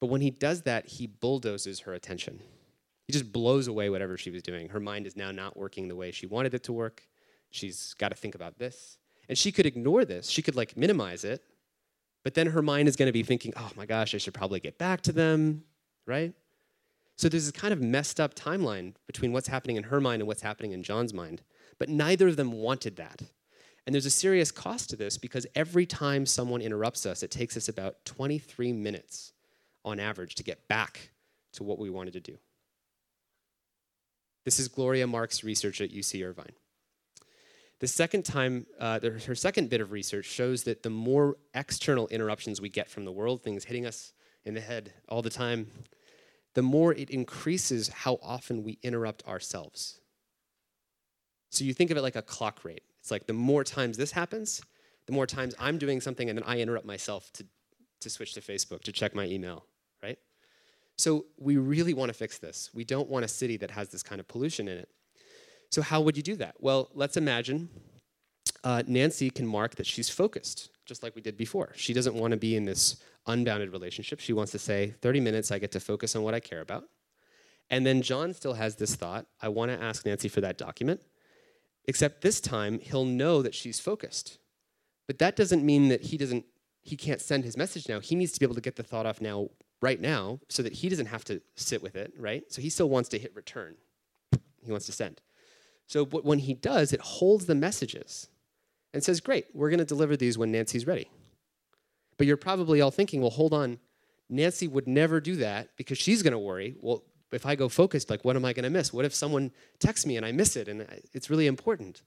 [0.00, 2.40] But when he does that, he bulldozes her attention.
[3.06, 4.68] He just blows away whatever she was doing.
[4.70, 7.06] Her mind is now not working the way she wanted it to work.
[7.50, 8.98] She's got to think about this.
[9.28, 10.28] And she could ignore this.
[10.28, 11.42] She could like minimize it.
[12.24, 14.58] But then her mind is going to be thinking, oh my gosh, I should probably
[14.58, 15.62] get back to them,
[16.06, 16.34] right?
[17.16, 20.26] So there's this kind of messed up timeline between what's happening in her mind and
[20.26, 21.42] what's happening in John's mind.
[21.78, 23.22] But neither of them wanted that.
[23.86, 27.56] And there's a serious cost to this because every time someone interrupts us, it takes
[27.56, 29.32] us about 23 minutes
[29.84, 31.10] on average to get back
[31.52, 32.36] to what we wanted to do.
[34.44, 36.52] This is Gloria Mark's research at UC Irvine.
[37.78, 42.60] The second time, uh, her second bit of research shows that the more external interruptions
[42.60, 44.12] we get from the world, things hitting us
[44.44, 45.70] in the head all the time,
[46.56, 50.00] the more it increases how often we interrupt ourselves.
[51.50, 52.82] So you think of it like a clock rate.
[52.98, 54.62] It's like the more times this happens,
[55.04, 57.46] the more times I'm doing something and then I interrupt myself to,
[58.00, 59.66] to switch to Facebook, to check my email,
[60.02, 60.18] right?
[60.96, 62.70] So we really want to fix this.
[62.72, 64.88] We don't want a city that has this kind of pollution in it.
[65.70, 66.54] So how would you do that?
[66.58, 67.68] Well, let's imagine
[68.66, 71.72] uh, Nancy can mark that she's focused, just like we did before.
[71.76, 72.96] She doesn't want to be in this
[73.28, 74.18] unbounded relationship.
[74.18, 76.82] She wants to say, 30 minutes, I get to focus on what I care about.
[77.70, 81.00] And then John still has this thought I want to ask Nancy for that document.
[81.84, 84.38] Except this time, he'll know that she's focused.
[85.06, 86.44] But that doesn't mean that he doesn't
[86.82, 88.00] he can't send his message now.
[88.00, 89.48] He needs to be able to get the thought off now
[89.80, 92.42] right now so that he doesn't have to sit with it, right?
[92.48, 93.76] So he still wants to hit return.
[94.64, 95.20] He wants to send.
[95.86, 98.28] So when he does, it holds the messages
[98.96, 101.10] and says, "Great, we're going to deliver these when Nancy's ready."
[102.18, 103.78] But you're probably all thinking, "Well, hold on.
[104.28, 106.76] Nancy would never do that because she's going to worry.
[106.80, 108.92] Well, if I go focused, like, what am I going to miss?
[108.92, 112.02] What if someone texts me and I miss it and it's really important?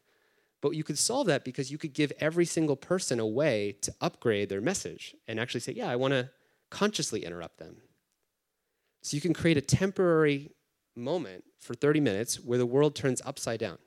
[0.61, 3.93] But you could solve that because you could give every single person a way to
[4.01, 6.29] upgrade their message and actually say, yeah, I want to
[6.69, 7.77] consciously interrupt them.
[9.01, 10.51] So you can create a temporary
[10.95, 13.77] moment for 30 minutes where the world turns upside down.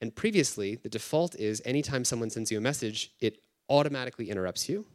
[0.00, 4.86] And previously, the default is anytime someone sends you a message, it automatically interrupts you.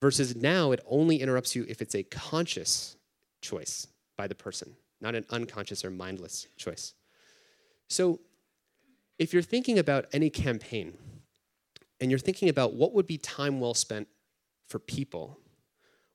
[0.00, 2.96] Versus now, it only interrupts you if it's a conscious
[3.40, 6.94] choice by the person, not an unconscious or mindless choice.
[7.88, 8.20] So,
[9.18, 10.92] if you're thinking about any campaign
[12.00, 14.08] and you're thinking about what would be time well spent
[14.68, 15.38] for people,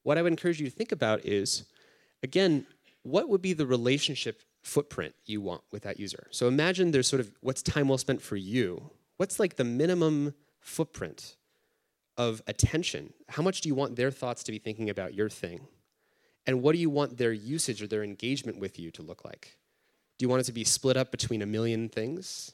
[0.03, 1.65] what I would encourage you to think about is
[2.21, 2.67] again,
[3.03, 6.27] what would be the relationship footprint you want with that user?
[6.31, 8.91] So imagine there's sort of what's time well spent for you.
[9.17, 11.35] What's like the minimum footprint
[12.17, 13.13] of attention?
[13.29, 15.67] How much do you want their thoughts to be thinking about your thing?
[16.45, 19.57] And what do you want their usage or their engagement with you to look like?
[20.17, 22.51] Do you want it to be split up between a million things?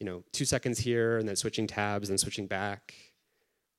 [0.00, 2.94] You know, two seconds here and then switching tabs and switching back?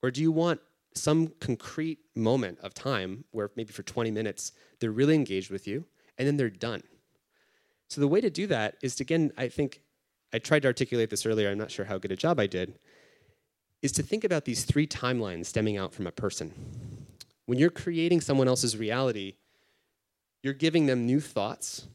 [0.02, 0.62] Or do you want
[0.94, 5.86] some concrete moment of time where maybe for 20 minutes they're really engaged with you
[6.18, 6.84] and then they're done?
[7.90, 9.82] So the way to do that is to, again, I think,
[10.34, 12.80] I tried to articulate this earlier, I'm not sure how good a job I did,
[13.82, 16.52] is to think about these three timelines stemming out from a person.
[17.46, 19.36] When you're creating someone else's reality,
[20.42, 21.88] you're giving them new thoughts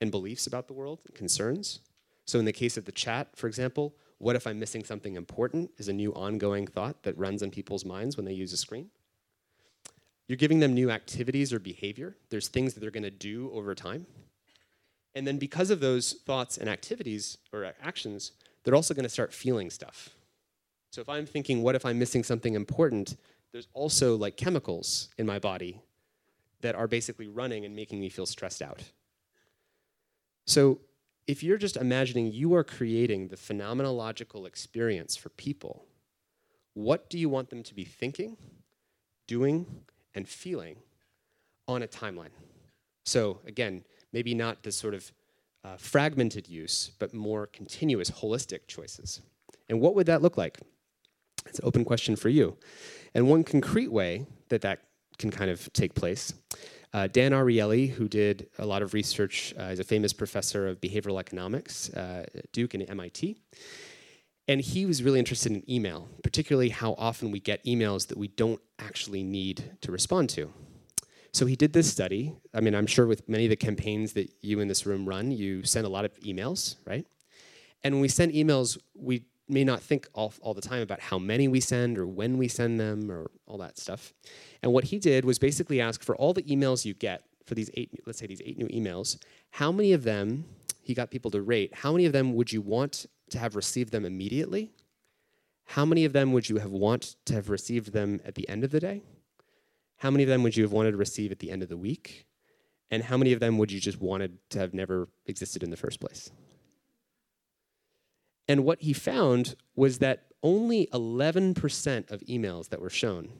[0.00, 1.80] and beliefs about the world and concerns.
[2.26, 5.70] So, in the case of the chat, for example, what if I'm missing something important
[5.76, 8.90] is a new ongoing thought that runs in people's minds when they use a screen.
[10.28, 12.16] You're giving them new activities or behavior.
[12.30, 14.06] There's things that they're going to do over time.
[15.14, 18.32] And then, because of those thoughts and activities or actions,
[18.64, 20.10] they're also going to start feeling stuff.
[20.90, 23.16] So, if I'm thinking, what if I'm missing something important,
[23.52, 25.80] there's also like chemicals in my body
[26.62, 28.82] that are basically running and making me feel stressed out.
[30.46, 30.80] So,
[31.26, 35.86] if you're just imagining you are creating the phenomenological experience for people,
[36.74, 38.36] what do you want them to be thinking,
[39.26, 39.66] doing,
[40.14, 40.76] and feeling
[41.66, 42.34] on a timeline?
[43.06, 45.12] So, again, maybe not this sort of
[45.64, 49.20] uh, fragmented use, but more continuous, holistic choices.
[49.68, 50.58] And what would that look like?
[51.46, 52.56] It's an open question for you.
[53.14, 54.80] And one concrete way that that
[55.18, 56.32] can kind of take place
[56.94, 60.80] uh, Dan Ariely, who did a lot of research, uh, is a famous professor of
[60.80, 63.36] behavioral economics uh, at Duke and MIT.
[64.46, 68.28] And he was really interested in email, particularly how often we get emails that we
[68.28, 70.52] don't actually need to respond to.
[71.34, 72.32] So he did this study.
[72.54, 75.32] I mean, I'm sure with many of the campaigns that you in this room run,
[75.32, 77.04] you send a lot of emails, right?
[77.82, 81.18] And when we send emails, we may not think all, all the time about how
[81.18, 84.14] many we send or when we send them or all that stuff.
[84.62, 87.68] And what he did was basically ask for all the emails you get for these
[87.74, 89.18] eight, let's say these eight new emails,
[89.50, 90.44] how many of them,
[90.82, 93.90] he got people to rate, how many of them would you want to have received
[93.90, 94.70] them immediately?
[95.64, 98.62] How many of them would you have want to have received them at the end
[98.62, 99.02] of the day?
[99.98, 101.76] How many of them would you have wanted to receive at the end of the
[101.76, 102.26] week?
[102.90, 105.76] And how many of them would you just wanted to have never existed in the
[105.76, 106.30] first place?
[108.46, 113.30] And what he found was that only 11% of emails that were shown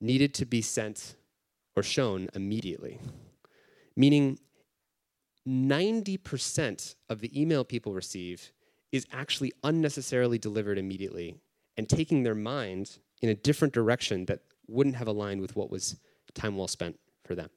[0.00, 1.16] needed to be sent
[1.74, 3.00] or shown immediately,
[3.96, 4.38] meaning
[5.48, 8.52] 90% of the email people receive
[8.92, 11.36] is actually unnecessarily delivered immediately
[11.76, 15.96] and taking their mind in a different direction that wouldn't have aligned with what was
[16.34, 17.50] time well spent for them.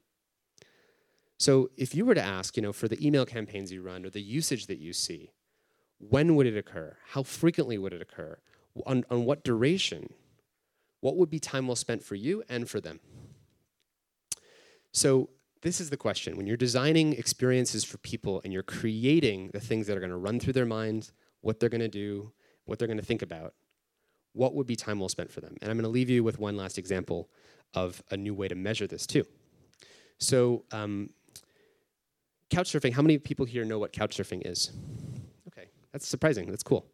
[1.37, 4.09] So if you were to ask, you know, for the email campaigns you run or
[4.09, 5.31] the usage that you see,
[5.99, 6.97] when would it occur?
[7.09, 8.37] How frequently would it occur?
[8.85, 10.13] On, on what duration?
[11.01, 12.99] What would be time well spent for you and for them?
[14.91, 15.29] So,
[15.61, 16.35] this is the question.
[16.35, 20.17] When you're designing experiences for people and you're creating the things that are going to
[20.17, 22.33] run through their minds, what they're going to do,
[22.65, 23.53] what they're going to think about,
[24.33, 25.55] what would be time well spent for them?
[25.61, 27.29] And I'm going to leave you with one last example
[27.73, 29.25] of a new way to measure this, too.
[30.19, 31.09] So, um,
[32.49, 34.71] couchsurfing, how many people here know what couchsurfing is?
[35.47, 36.49] Okay, that's surprising.
[36.49, 36.85] That's cool.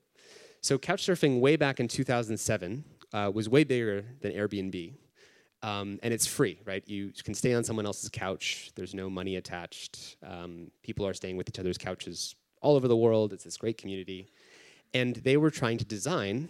[0.61, 4.93] So Couchsurfing, way back in 2007, uh, was way bigger than Airbnb.
[5.61, 6.85] Um, and it's free, right?
[6.87, 8.71] You can stay on someone else's couch.
[8.75, 10.17] There's no money attached.
[10.25, 13.33] Um, people are staying with each other's couches all over the world.
[13.33, 14.27] It's this great community.
[14.93, 16.49] And they were trying to design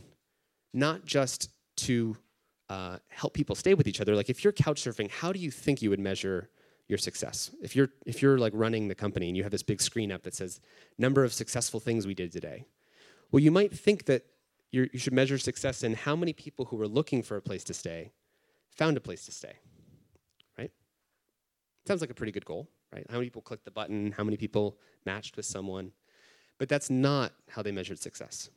[0.73, 2.17] not just to
[2.69, 4.15] uh, help people stay with each other.
[4.15, 6.49] Like if you're couch surfing, how do you think you would measure
[6.89, 7.51] your success.
[7.61, 10.23] If you're if you're like running the company and you have this big screen up
[10.23, 10.59] that says
[10.97, 12.65] number of successful things we did today,
[13.31, 14.25] well, you might think that
[14.71, 17.73] you should measure success in how many people who were looking for a place to
[17.73, 18.11] stay
[18.71, 19.53] found a place to stay.
[20.57, 20.71] Right?
[21.87, 23.05] Sounds like a pretty good goal, right?
[23.09, 24.11] How many people clicked the button?
[24.11, 25.91] How many people matched with someone?
[26.57, 28.49] But that's not how they measured success.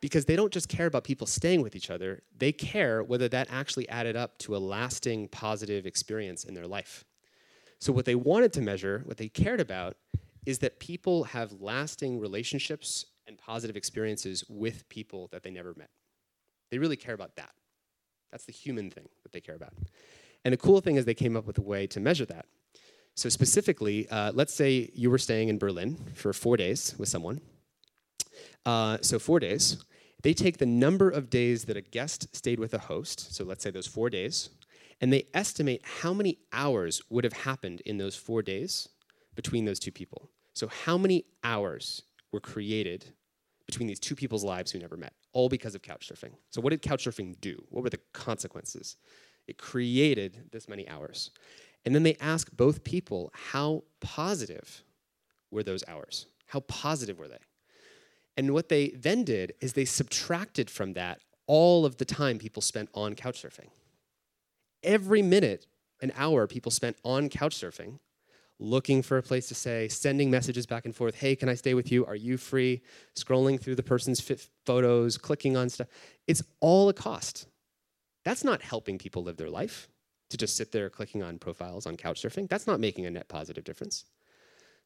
[0.00, 3.48] Because they don't just care about people staying with each other, they care whether that
[3.50, 7.04] actually added up to a lasting positive experience in their life.
[7.78, 9.96] So, what they wanted to measure, what they cared about,
[10.44, 15.90] is that people have lasting relationships and positive experiences with people that they never met.
[16.70, 17.50] They really care about that.
[18.30, 19.72] That's the human thing that they care about.
[20.44, 22.46] And the cool thing is, they came up with a way to measure that.
[23.14, 27.40] So, specifically, uh, let's say you were staying in Berlin for four days with someone.
[28.64, 29.84] Uh, so, four days.
[30.22, 33.62] They take the number of days that a guest stayed with a host, so let's
[33.62, 34.48] say those four days,
[35.00, 38.88] and they estimate how many hours would have happened in those four days
[39.34, 40.30] between those two people.
[40.54, 43.04] So, how many hours were created
[43.66, 46.32] between these two people's lives who never met, all because of couchsurfing?
[46.50, 47.62] So, what did couchsurfing do?
[47.68, 48.96] What were the consequences?
[49.46, 51.30] It created this many hours.
[51.84, 54.82] And then they ask both people how positive
[55.52, 56.26] were those hours?
[56.46, 57.38] How positive were they?
[58.36, 62.60] And what they then did is they subtracted from that all of the time people
[62.60, 63.68] spent on couchsurfing
[64.86, 65.66] every minute,
[66.00, 67.98] an hour people spent on couch surfing,
[68.58, 71.16] looking for a place to stay, sending messages back and forth.
[71.16, 72.06] Hey, can I stay with you?
[72.06, 72.80] Are you free?
[73.14, 74.20] Scrolling through the person's
[74.64, 75.88] photos, clicking on stuff.
[76.26, 77.46] It's all a cost.
[78.24, 79.88] That's not helping people live their life
[80.30, 82.48] to just sit there clicking on profiles on couchsurfing.
[82.48, 84.04] That's not making a net positive difference.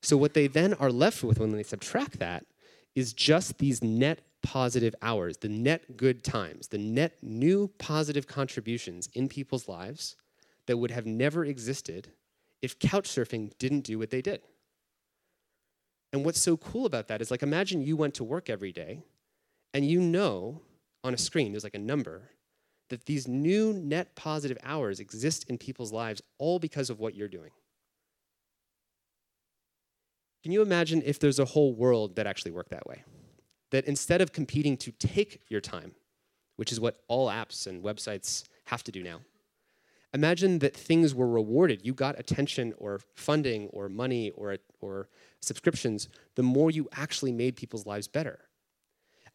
[0.02, 2.46] So, what they then are left with when they subtract that
[2.94, 9.08] is just these net positive hours, the net good times, the net new positive contributions
[9.14, 10.16] in people's lives
[10.66, 12.08] that would have never existed
[12.62, 14.42] if couchsurfing didn't do what they did.
[16.12, 19.02] And what's so cool about that is like imagine you went to work every day
[19.72, 20.62] and you know
[21.04, 22.30] on a screen, there's like a number,
[22.88, 27.28] that these new net positive hours exist in people's lives all because of what you're
[27.28, 27.50] doing.
[30.42, 33.04] Can you imagine if there's a whole world that actually worked that way?
[33.70, 35.92] That instead of competing to take your time,
[36.56, 39.20] which is what all apps and websites have to do now,
[40.14, 41.84] imagine that things were rewarded.
[41.84, 45.08] You got attention or funding or money or, or
[45.40, 48.40] subscriptions the more you actually made people's lives better.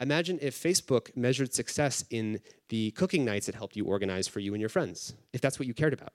[0.01, 4.53] Imagine if Facebook measured success in the cooking nights it helped you organize for you
[4.53, 6.11] and your friends, if that's what you cared about.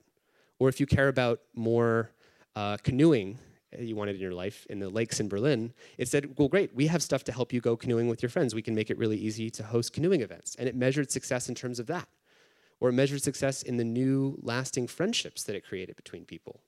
[0.59, 2.11] Or if you care about more
[2.55, 3.39] uh, canoeing
[3.79, 6.87] you wanted in your life in the lakes in Berlin, it said, well, great, we
[6.89, 8.55] have stuff to help you go canoeing with your friends.
[8.55, 10.57] We can make it really easy to host canoeing events.
[10.59, 12.09] And it measured success in terms of that.
[12.81, 16.61] Or it measured success in the new lasting friendships that it created between people.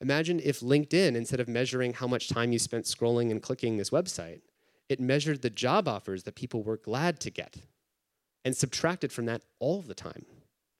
[0.00, 3.90] Imagine if LinkedIn, instead of measuring how much time you spent scrolling and clicking this
[3.90, 4.40] website,
[4.88, 7.58] it measured the job offers that people were glad to get
[8.44, 10.24] and subtracted from that all the time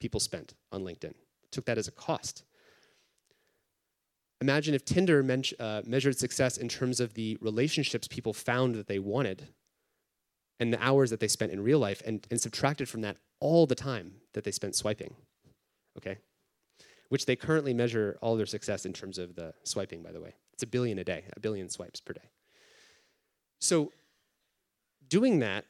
[0.00, 1.14] people spent on LinkedIn.
[1.50, 2.42] Took that as a cost.
[4.40, 8.86] Imagine if Tinder men- uh, measured success in terms of the relationships people found that
[8.86, 9.48] they wanted
[10.58, 13.66] and the hours that they spent in real life and, and subtracted from that all
[13.66, 15.14] the time that they spent swiping.
[15.96, 16.18] Okay?
[17.08, 20.34] Which they currently measure all their success in terms of the swiping, by the way.
[20.54, 22.30] It's a billion a day, a billion swipes per day.
[23.60, 23.92] So,
[25.08, 25.64] doing that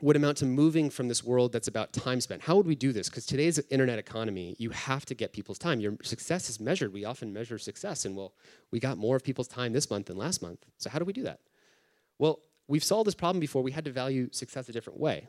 [0.00, 2.42] would amount to moving from this world that's about time spent.
[2.42, 3.08] How would we do this?
[3.08, 5.80] Because today's internet economy, you have to get people's time.
[5.80, 6.92] Your success is measured.
[6.92, 8.32] We often measure success, and well,
[8.70, 10.64] we got more of people's time this month than last month.
[10.76, 11.40] So how do we do that?
[12.18, 13.62] Well, we've solved this problem before.
[13.62, 15.26] We had to value success a different way.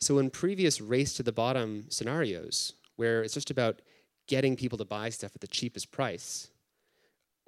[0.00, 3.82] So in previous race to the bottom scenarios, where it's just about
[4.28, 6.50] getting people to buy stuff at the cheapest price,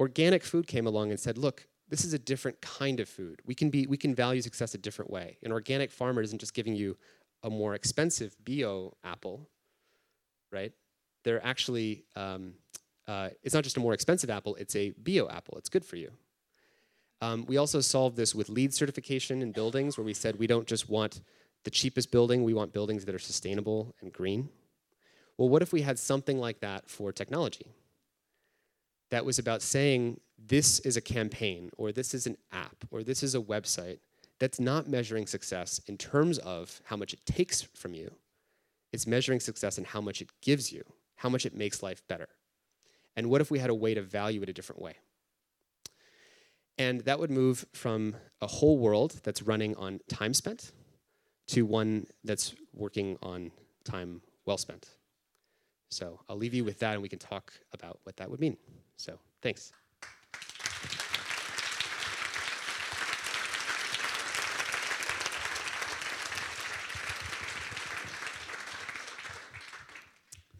[0.00, 3.40] organic food came along and said, look, this is a different kind of food.
[3.44, 5.36] We can be we can value success a different way.
[5.42, 6.96] An organic farmer isn't just giving you
[7.42, 9.48] a more expensive bio apple,
[10.52, 10.72] right?
[11.24, 12.54] They're actually um,
[13.08, 15.58] uh, it's not just a more expensive apple; it's a bio apple.
[15.58, 16.12] It's good for you.
[17.20, 20.66] Um, we also solved this with LEED certification in buildings, where we said we don't
[20.66, 21.20] just want
[21.64, 24.48] the cheapest building; we want buildings that are sustainable and green.
[25.36, 27.74] Well, what if we had something like that for technology?
[29.10, 33.22] That was about saying this is a campaign, or this is an app, or this
[33.22, 33.98] is a website
[34.38, 38.10] that's not measuring success in terms of how much it takes from you.
[38.92, 40.82] It's measuring success in how much it gives you,
[41.16, 42.28] how much it makes life better.
[43.16, 44.94] And what if we had a way to value it a different way?
[46.78, 50.72] And that would move from a whole world that's running on time spent
[51.48, 53.50] to one that's working on
[53.84, 54.88] time well spent.
[55.90, 58.56] So I'll leave you with that and we can talk about what that would mean.
[59.00, 59.72] So thanks.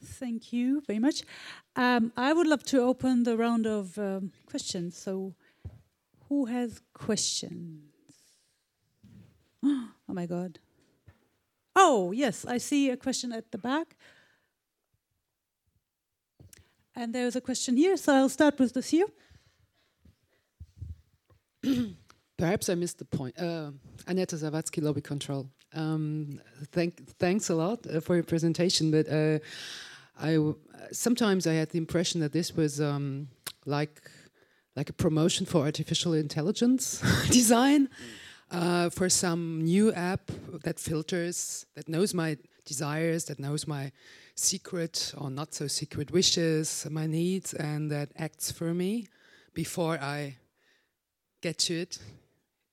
[0.03, 1.23] Thank you very much.
[1.77, 4.97] Um, I would love to open the round of um, questions.
[4.97, 5.35] So,
[6.29, 7.83] who has questions?
[10.09, 10.59] Oh my God.
[11.77, 13.97] Oh, yes, I see a question at the back.
[16.95, 19.07] And there's a question here, so I'll start with this here.
[22.39, 23.39] Perhaps I missed the point.
[23.39, 23.71] Uh,
[24.09, 25.49] Aneta Zavatsky, Lobby Control.
[25.73, 26.41] Um,
[26.73, 29.39] thank, thanks a lot uh, for your presentation, but uh,
[30.19, 30.53] I
[30.93, 33.29] sometimes I had the impression that this was um,
[33.67, 34.03] like
[34.77, 37.89] like a promotion for artificial intelligence design
[38.51, 40.31] uh, for some new app
[40.65, 43.93] that filters, that knows my desires, that knows my
[44.41, 49.07] secret or not so secret wishes, my needs, and that acts for me
[49.55, 50.39] before I
[51.43, 51.99] get to it.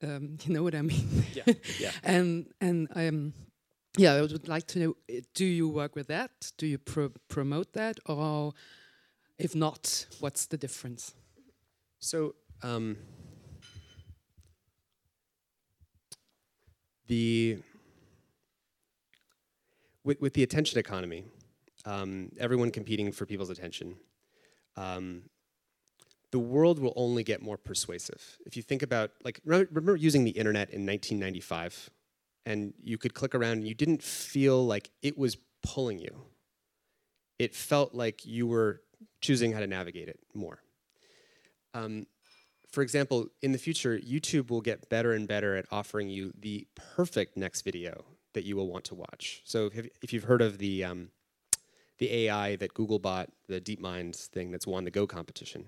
[0.01, 1.25] Um, you know what I mean?
[1.33, 1.43] Yeah.
[1.79, 1.91] yeah.
[2.03, 3.33] and and um,
[3.97, 4.95] yeah, I would like to know:
[5.33, 6.51] Do you work with that?
[6.57, 8.53] Do you pro promote that, or
[9.37, 11.13] if not, what's the difference?
[11.99, 12.35] So.
[12.63, 12.97] Um,
[17.07, 17.59] the
[20.03, 21.25] with, with the attention economy,
[21.87, 23.95] um, everyone competing for people's attention.
[24.75, 25.23] Um,
[26.31, 28.37] the world will only get more persuasive.
[28.45, 31.89] If you think about, like, remember using the internet in 1995,
[32.45, 36.25] and you could click around and you didn't feel like it was pulling you.
[37.39, 38.81] It felt like you were
[39.21, 40.59] choosing how to navigate it more.
[41.73, 42.07] Um,
[42.71, 46.67] for example, in the future, YouTube will get better and better at offering you the
[46.75, 49.41] perfect next video that you will want to watch.
[49.45, 49.69] So
[50.01, 51.09] if, you've heard of the um,
[51.97, 55.65] the AI that Google bought, the DeepMind thing that's won the Go competition,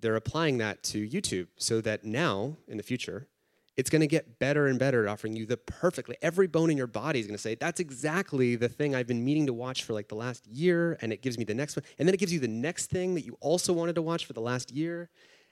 [0.00, 3.28] they're applying that to YouTube so that now in the future,
[3.76, 6.76] it's going to get better and better at offering you the perfectly every bone in
[6.76, 9.84] your body is going to say that's exactly the thing I've been meaning to watch
[9.84, 12.18] for like the last year, and it gives me the next one, and then it
[12.18, 15.10] gives you the next thing that you also wanted to watch for the last year,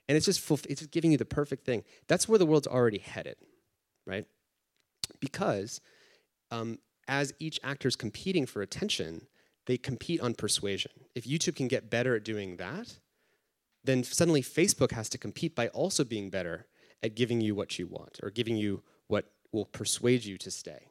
[0.09, 1.85] and it's just it's just giving you the perfect thing.
[2.09, 3.37] That's where the world's already headed,
[4.07, 4.27] right?
[5.21, 5.81] Because
[6.51, 6.79] um,
[7.09, 9.27] as each actor is competing for attention,
[9.67, 10.93] they compete on persuasion.
[11.15, 12.99] If YouTube can get better at doing that,
[13.83, 16.67] then suddenly Facebook has to compete by also being better
[17.03, 20.89] at giving you what you want or giving you what will persuade you to stay.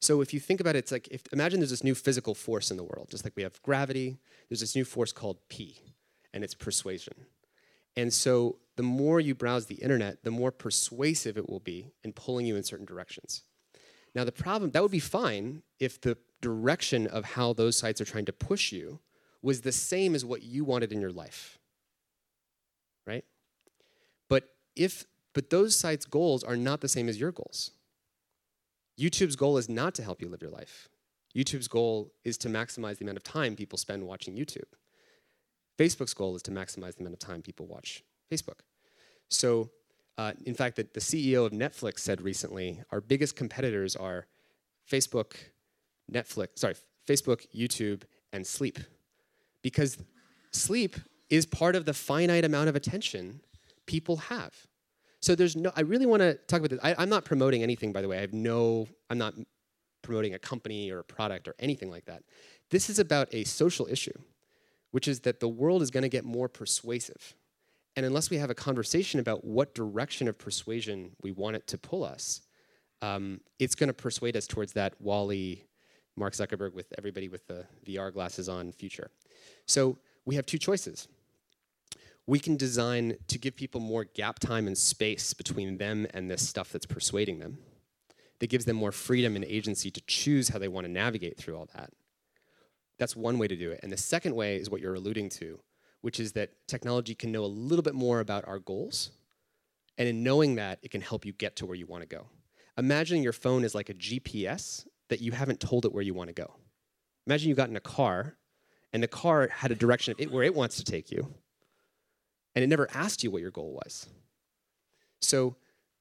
[0.00, 2.70] So if you think about it, it's like if imagine there's this new physical force
[2.70, 5.78] in the world, just like we have gravity, there's this new force called P,
[6.32, 7.14] and it's persuasion.
[7.96, 12.12] And so the more you browse the internet, the more persuasive it will be in
[12.12, 13.42] pulling you in certain directions.
[14.14, 18.04] Now, the problem, that would be fine if the direction of how those sites are
[18.04, 19.00] trying to push you
[19.42, 21.58] was the same as what you wanted in your life.
[23.06, 23.24] Right?
[24.28, 27.70] But if but those sites' goals are not the same as your goals.
[28.98, 30.88] YouTube's goal is not to help you live your life.
[31.36, 34.64] YouTube's goal is to maximize the amount of time people spend watching YouTube.
[35.78, 38.60] Facebook's goal is to maximize the amount of time people watch Facebook.
[39.28, 39.70] So
[40.20, 44.26] uh, in fact, the, the CEO of Netflix said recently, our biggest competitors are
[44.90, 45.32] Facebook,
[46.10, 46.74] Netflix, sorry,
[47.06, 48.02] Facebook, YouTube,
[48.32, 48.78] and sleep.
[49.62, 49.98] Because
[50.52, 50.96] sleep
[51.28, 53.40] is part of the finite amount of attention
[53.86, 54.54] people have.
[55.20, 56.80] So there's no, I really want to talk about this.
[56.82, 58.18] I, am not promoting anything, by the way.
[58.18, 59.34] I have no, I'm not
[60.02, 62.22] promoting a company or a product or anything like that.
[62.70, 64.18] This is about a social issue,
[64.92, 67.34] which is that the world is going to get more persuasive.
[67.96, 71.78] And unless we have a conversation about what direction of persuasion we want it to
[71.78, 72.40] pull us,
[73.02, 75.64] um, it's going to persuade us towards that Wall-E,
[76.16, 79.10] Mark Zuckerberg with everybody with the VR glasses on future.
[79.66, 81.08] So we have two choices.
[82.26, 86.46] We can design to give people more gap time and space between them and this
[86.46, 87.58] stuff that's persuading them.
[88.38, 91.56] That gives them more freedom and agency to choose how they want to navigate through
[91.56, 91.92] all that.
[92.98, 93.80] That's one way to do it.
[93.82, 95.60] And the second way is what you're alluding to,
[96.00, 99.10] which is that technology can know a little bit more about our goals.
[99.98, 102.26] And in knowing that, it can help you get to where you want to go.
[102.78, 106.28] Imagine your phone is like a GPS that you haven't told it where you want
[106.28, 106.54] to go.
[107.26, 108.36] Imagine you got in a car
[108.92, 111.34] and the car had a direction of it, where it wants to take you,
[112.54, 114.08] and it never asked you what your goal was.
[115.20, 115.56] So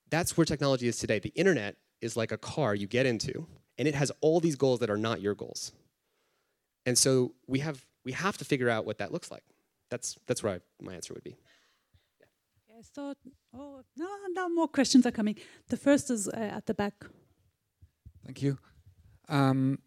[0.09, 1.19] that's where technology is today.
[1.19, 3.45] The internet is like a car you get into,
[3.77, 5.71] and it has all these goals that are not your goals.
[6.85, 9.43] And so we have, we have to figure out what that looks like.
[9.91, 11.37] That's, that's where I, my answer would be.
[12.19, 12.25] Yeah.
[12.79, 13.17] I thought,
[13.53, 15.35] oh, no, no more questions are coming.
[15.67, 17.05] The first is uh, at the back.
[18.25, 18.57] Thank you.
[19.29, 19.77] Um,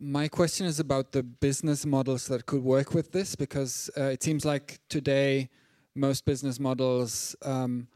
[0.00, 4.22] my question is about the business models that could work with this, because uh, it
[4.22, 5.50] seems like today
[5.94, 7.88] most business models um,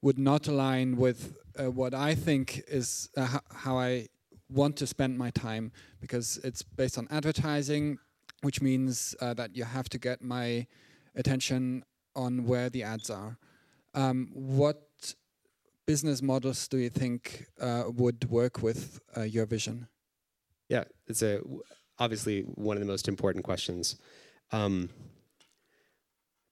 [0.00, 4.08] would not align with uh, what I think is uh, how I
[4.48, 7.98] want to spend my time, because it's based on advertising,
[8.40, 10.66] which means uh, that you have to get my
[11.14, 11.84] attention
[12.16, 13.36] on where the ads are.
[13.94, 14.88] Um, what
[15.86, 19.88] business models do you think uh, would work with uh, your vision?
[20.68, 21.40] Yeah, it's a
[21.98, 23.96] obviously one of the most important questions.
[24.50, 24.90] Um,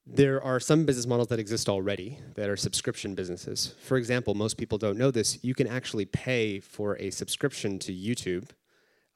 [0.06, 3.74] there are some business models that exist already that are subscription businesses.
[3.82, 5.38] For example, most people don't know this.
[5.42, 8.50] You can actually pay for a subscription to YouTube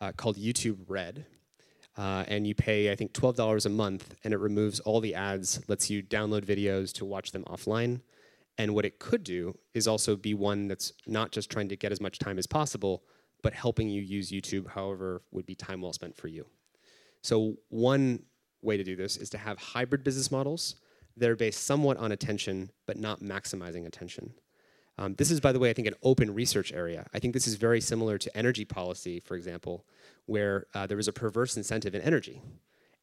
[0.01, 1.27] uh, called YouTube Red,
[1.97, 5.67] uh, and you pay, I think, $12 a month, and it removes all the ads,
[5.69, 8.01] lets you download videos to watch them offline.
[8.59, 11.93] And what it could do is also be one that's not just trying to get
[11.93, 13.03] as much time as possible,
[13.43, 16.47] but helping you use YouTube however would be time well spent for you.
[17.23, 18.23] So, one
[18.63, 20.77] way to do this is to have hybrid business models
[21.17, 24.35] that are based somewhat on attention, but not maximizing attention.
[24.97, 27.07] Um, this is, by the way, I think an open research area.
[27.13, 29.85] I think this is very similar to energy policy, for example,
[30.27, 32.41] where uh, there was a perverse incentive in energy.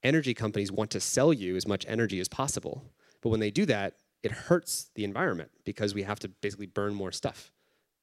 [0.04, 2.84] Energy companies want to sell you as much energy as possible,
[3.22, 6.93] but when they do that, it hurts the environment because we have to basically burn
[6.93, 7.51] more stuff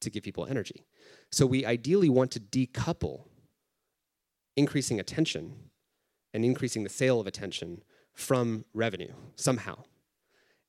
[0.00, 0.84] to give people energy.
[1.30, 3.24] So we ideally want to decouple
[4.56, 5.54] increasing attention
[6.34, 7.82] and increasing the sale of attention
[8.14, 9.84] from revenue somehow.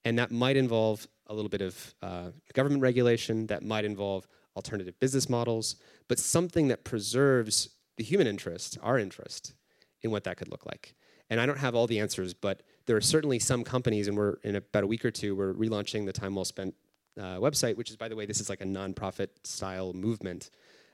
[0.05, 4.99] And that might involve a little bit of uh, government regulation, that might involve alternative
[4.99, 5.75] business models,
[6.07, 9.53] but something that preserves the human interest, our interest,
[10.01, 10.95] in what that could look like.
[11.29, 14.37] And I don't have all the answers, but there are certainly some companies, and we're
[14.43, 16.73] in about a week or two, we're relaunching the Time Well Spent
[17.19, 20.49] uh, website, which is, by the way, this is like a nonprofit style movement.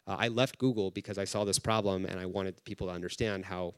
[0.05, 3.45] Uh, I left Google because I saw this problem and I wanted people to understand
[3.45, 3.75] how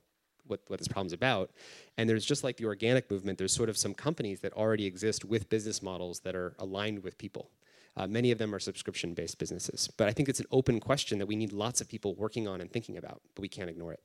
[0.48, 1.52] what, what this problem's about.
[2.00, 5.24] And there's just like the organic movement, there's sort of some companies that already exist
[5.24, 7.52] with business models that are aligned with people.
[7.96, 9.92] Uh, many of them are subscription based businesses.
[9.96, 12.62] But I think it's an open question that we need lots of people working on
[12.62, 14.02] and thinking about, but we can't ignore it.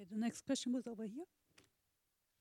[0.00, 1.26] Okay, the next question was over here.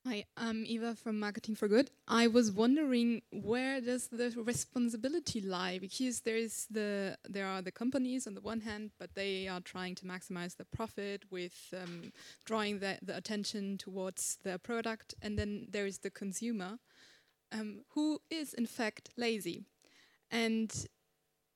[0.03, 1.91] Hi, I'm Eva from Marketing for Good.
[2.07, 5.77] I was wondering where does the responsibility lie?
[5.77, 9.59] Because there is the there are the companies on the one hand, but they are
[9.59, 12.11] trying to maximize the profit with um,
[12.45, 16.79] drawing the, the attention towards their product, and then there is the consumer,
[17.51, 19.65] um, who is in fact lazy,
[20.31, 20.87] and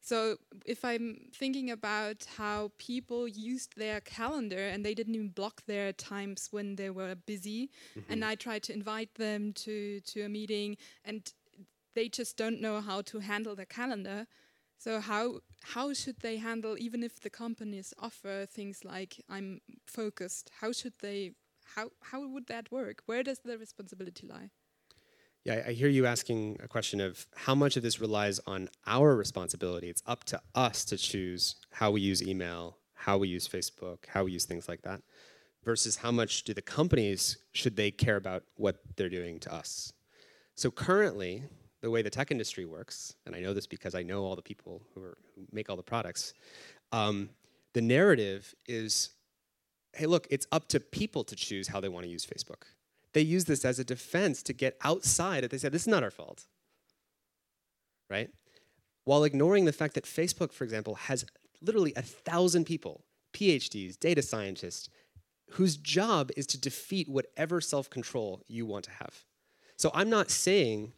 [0.06, 0.38] so
[0.68, 5.92] if I'm thinking about how people used their calendar and they didn't even block their
[5.94, 8.12] times when they were busy, mm-hmm.
[8.12, 11.34] and I tried to invite them to to a meeting, and
[11.96, 14.28] they just don't know how to handle the calendar.
[14.78, 15.40] So how
[15.74, 20.52] how should they handle even if the companies offer things like I'm focused?
[20.62, 21.32] How should they
[21.76, 23.02] how how would that work?
[23.08, 24.52] Where does the responsibility lie?
[25.46, 29.16] Yeah, I hear you asking a question of how much of this relies on our
[29.16, 29.90] responsibility.
[29.90, 34.24] It's up to us to choose how we use email, how we use Facebook, how
[34.24, 35.04] we use things like that,
[35.64, 39.94] versus how much do the companies should they care about what they're doing to us.
[40.56, 41.44] So currently,
[41.82, 44.42] the way the tech industry works, and I know this because I know all the
[44.42, 46.34] people who, are, who make all the products,
[46.92, 47.30] um,
[47.74, 49.12] the narrative is,
[49.94, 52.64] hey, look, it's up to people to choose how they want to use Facebook
[53.16, 55.50] they use this as a defense to get outside it.
[55.50, 56.48] They said, this is not our fault.
[58.10, 58.30] Right?
[59.06, 61.26] While ignoring the fact that Facebook, for example, has
[61.62, 64.90] literally a thousand people, PhDs, data scientists,
[65.52, 69.24] whose job is to defeat whatever self-control you want to have.
[69.78, 70.92] So I'm not saying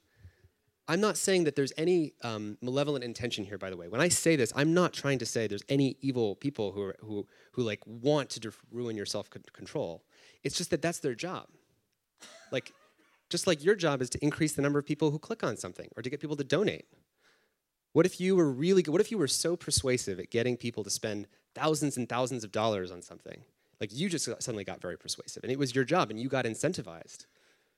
[0.89, 3.57] I'm not saying that there's any um, malevolent intention here.
[3.57, 6.35] By the way, when I say this, I'm not trying to say there's any evil
[6.35, 10.05] people who are, who who like want to ruin your self control.
[10.43, 11.47] It's just that that's their job.
[12.51, 12.73] Like,
[13.29, 15.89] just like your job is to increase the number of people who click on something
[15.95, 16.85] or to get people to donate.
[17.93, 18.91] What if you were really good?
[18.91, 22.51] What if you were so persuasive at getting people to spend thousands and thousands of
[22.51, 23.41] dollars on something?
[23.81, 26.45] Like you just suddenly got very persuasive and it was your job and you got
[26.45, 27.25] incentivized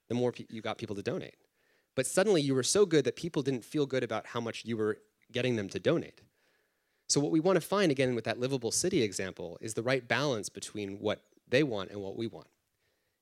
[0.08, 1.36] the more pe- you got people to donate.
[1.96, 4.78] But suddenly you were so good that people didn't feel good about how much you
[4.78, 4.98] were
[5.32, 6.22] getting them to donate.
[7.08, 10.08] So, what we want to find again with that livable city example is the right
[10.08, 12.48] balance between what they want and what we want.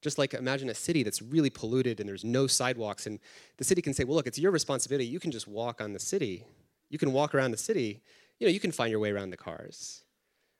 [0.01, 3.19] Just like imagine a city that's really polluted and there's no sidewalks, and
[3.57, 5.05] the city can say, well, look, it's your responsibility.
[5.05, 6.45] You can just walk on the city.
[6.89, 8.01] You can walk around the city.
[8.39, 10.03] You know, you can find your way around the cars,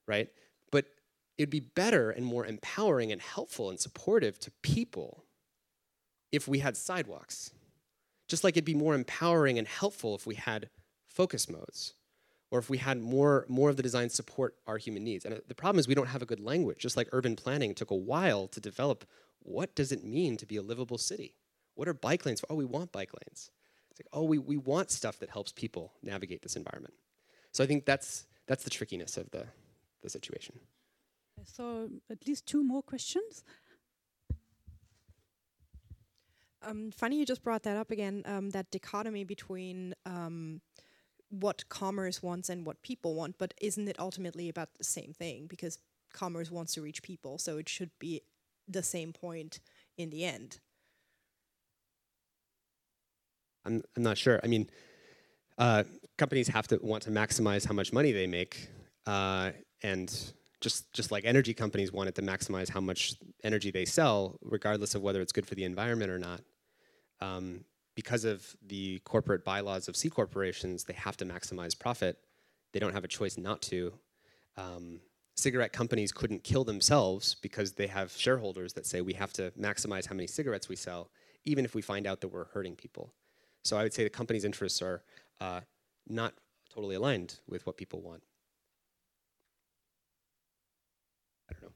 [0.07, 0.29] right?
[0.71, 0.85] But
[1.38, 5.23] it'd be better and more empowering and helpful and supportive to people
[6.31, 7.51] if we had sidewalks.
[8.27, 10.69] Just like it'd be more empowering and helpful if we had
[11.07, 11.93] focus modes
[12.51, 15.25] or if we had more, more of the design support our human needs.
[15.25, 16.79] And uh, the problem is we don't have a good language.
[16.79, 19.05] Just like urban planning took a while to develop
[19.39, 21.35] what does it mean to be a livable city?
[21.75, 22.47] What are bike lanes for?
[22.49, 23.51] Oh, we want bike lanes.
[23.91, 26.93] It's like, oh, we, we want stuff that helps people navigate this environment.
[27.51, 29.45] So I think that's, that's the trickiness of the,
[30.01, 30.59] the situation.
[31.43, 33.43] So at least two more questions.
[36.61, 40.61] Um, funny you just brought that up again, um, that dichotomy between um,
[41.29, 45.47] what commerce wants and what people want, but isn't it ultimately about the same thing?
[45.47, 45.79] Because
[46.13, 48.21] commerce wants to reach people, so it should be
[48.68, 49.59] the same point
[49.97, 50.59] in the end.
[53.65, 54.39] I'm, I'm not sure.
[54.43, 54.70] I mean,
[55.57, 55.84] uh,
[56.18, 58.70] companies have to want to maximize how much money they make,
[59.05, 59.51] uh,
[59.84, 64.95] and just just like energy companies wanted to maximize how much energy they sell, regardless
[64.95, 66.41] of whether it's good for the environment or not.
[67.20, 67.65] Um,
[67.95, 72.18] because of the corporate bylaws of C corporations, they have to maximize profit.
[72.72, 73.93] They don't have a choice not to.
[74.55, 74.99] Um,
[75.38, 80.07] cigarette companies couldn't kill themselves because they have shareholders that say we have to maximize
[80.07, 81.11] how many cigarettes we sell,
[81.45, 83.13] even if we find out that we're hurting people.
[83.63, 85.03] So I would say the company's interests are
[85.39, 85.61] uh,
[86.07, 86.33] not
[86.73, 88.23] totally aligned with what people want.
[91.49, 91.69] I don't know.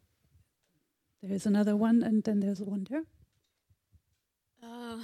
[1.21, 3.03] There's another one, and then there's one there.
[4.63, 4.97] Uh,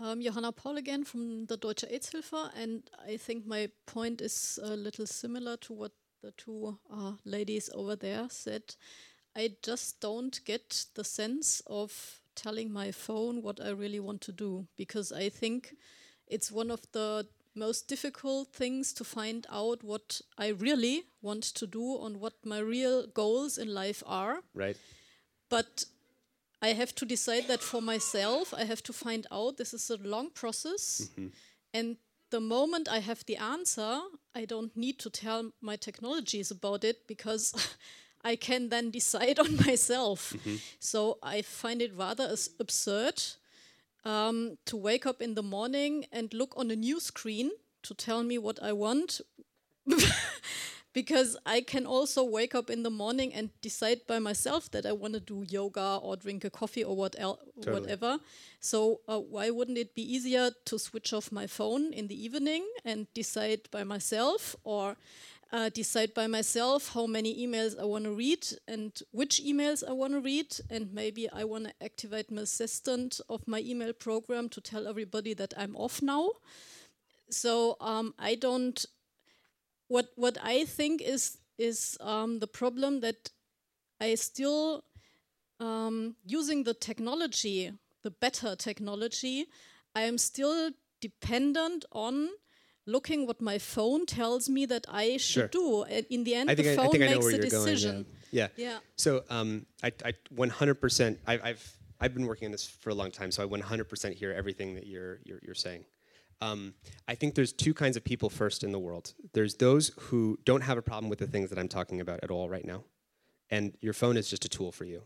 [0.00, 4.74] um, Johanna Paul again from the Deutsche AIDS-Hilfe, and I think my point is a
[4.76, 5.92] little similar to what
[6.22, 8.74] the two uh, ladies over there said.
[9.34, 14.32] I just don't get the sense of telling my phone what I really want to
[14.32, 15.74] do because I think
[16.26, 21.66] it's one of the most difficult things to find out what I really want to
[21.66, 24.42] do and what my real goals in life are.
[24.54, 24.76] Right.
[25.50, 25.84] But
[26.62, 28.54] I have to decide that for myself.
[28.54, 29.58] I have to find out.
[29.58, 31.08] This is a long process.
[31.10, 31.26] Mm-hmm.
[31.74, 31.96] And
[32.32, 34.00] the moment I have the answer,
[34.34, 37.76] I don't need to tell my technologies about it because
[38.24, 40.32] I can then decide on myself.
[40.32, 40.56] Mm-hmm.
[40.80, 43.22] So I find it rather as absurd
[44.04, 47.50] um, to wake up in the morning and look on a new screen
[47.82, 49.20] to tell me what I want.
[50.92, 54.92] because I can also wake up in the morning and decide by myself that I
[54.92, 57.80] want to do yoga or drink a coffee or what el- Totally.
[57.80, 58.18] whatever.
[58.60, 62.66] So uh, why wouldn't it be easier to switch off my phone in the evening
[62.84, 64.96] and decide by myself or
[65.52, 69.92] uh, decide by myself how many emails I want to read and which emails I
[69.92, 74.48] want to read and maybe I want to activate my assistant of my email program
[74.50, 76.30] to tell everybody that I'm off now.
[77.28, 78.84] So um, I don't
[79.92, 83.30] what what I think is is um, the problem that
[84.00, 84.84] I still
[85.60, 87.72] um, using the technology,
[88.02, 89.46] the better technology,
[89.94, 90.70] I am still
[91.00, 92.30] dependent on
[92.86, 95.84] looking what my phone tells me that I should Sure.
[95.86, 96.04] do.
[96.10, 97.42] In the end, I think the I, I phone think I know makes where the
[97.42, 97.74] you're going.
[97.74, 98.06] decision.
[98.30, 98.48] Yeah.
[98.56, 98.78] Yeah.
[98.96, 101.18] So um, I, I 100%.
[101.26, 104.32] I, I've I've been working on this for a long time, so I 100% hear
[104.32, 105.84] everything that you're you're, you're saying.
[106.42, 106.74] Um,
[107.06, 109.14] I think there's two kinds of people first in the world.
[109.32, 112.32] There's those who don't have a problem with the things that I'm talking about at
[112.32, 112.82] all right now,
[113.48, 115.02] and your phone is just a tool for you.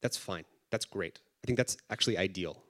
[0.00, 0.44] That's fine.
[0.70, 1.20] That's great.
[1.44, 2.62] I think that's actually ideal.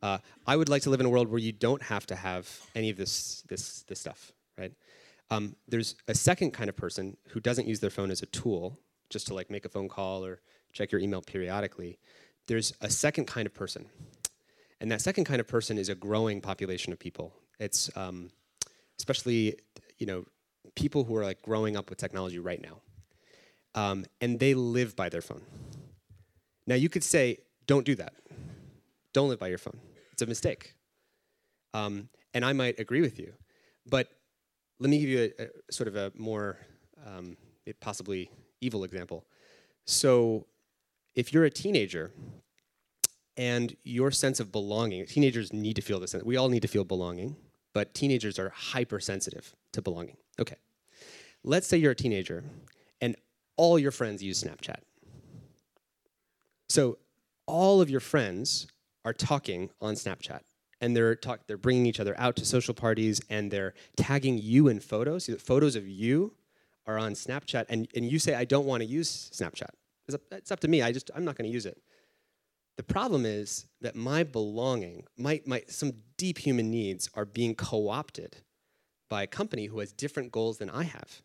[0.00, 2.48] Uh, I would like to live in a world where you don't have to have
[2.76, 4.72] any of this this this stuff, right?
[5.30, 8.78] Um, there's a second kind of person who doesn't use their phone as a tool,
[9.08, 10.40] just to like make a phone call or
[10.72, 11.98] check your email periodically.
[12.46, 13.86] There's a second kind of person,
[14.80, 17.34] and that second kind of person is a growing population of people.
[17.58, 18.30] It's um,
[18.98, 19.56] especially
[19.98, 20.24] you know
[20.74, 22.80] people who are like growing up with technology right now,
[23.74, 25.42] um, and they live by their phone.
[26.66, 28.14] Now you could say, don't do that.
[29.12, 29.78] Don't live by your phone.
[30.12, 30.74] It's a mistake.
[31.74, 33.32] Um, and I might agree with you,
[33.86, 34.08] but
[34.78, 36.58] let me give you a, a sort of a more
[37.06, 37.36] um,
[37.80, 39.24] possibly evil example.
[39.86, 40.46] So,
[41.14, 42.12] if you're a teenager
[43.40, 46.14] and your sense of belonging, teenagers need to feel this.
[46.22, 47.36] We all need to feel belonging,
[47.72, 50.18] but teenagers are hypersensitive to belonging.
[50.38, 50.56] Okay,
[51.42, 52.44] let's say you're a teenager
[53.00, 53.16] and
[53.56, 54.80] all your friends use Snapchat.
[56.68, 56.98] So,
[57.46, 58.66] all of your friends
[59.06, 60.42] are talking on Snapchat
[60.82, 64.68] and they're talk, they're bringing each other out to social parties and they're tagging you
[64.68, 65.24] in photos.
[65.24, 66.34] So photos of you
[66.86, 69.70] are on Snapchat, and, and you say, "I don't want to use Snapchat."
[70.08, 70.82] It's up, it's up to me.
[70.82, 71.80] I just I'm not going to use it.
[72.76, 78.36] The problem is that my belonging, my, my some deep human needs, are being co-opted
[79.08, 81.22] by a company who has different goals than I have.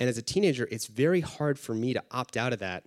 [0.00, 2.84] And as a teenager, it's very hard for me to opt out of that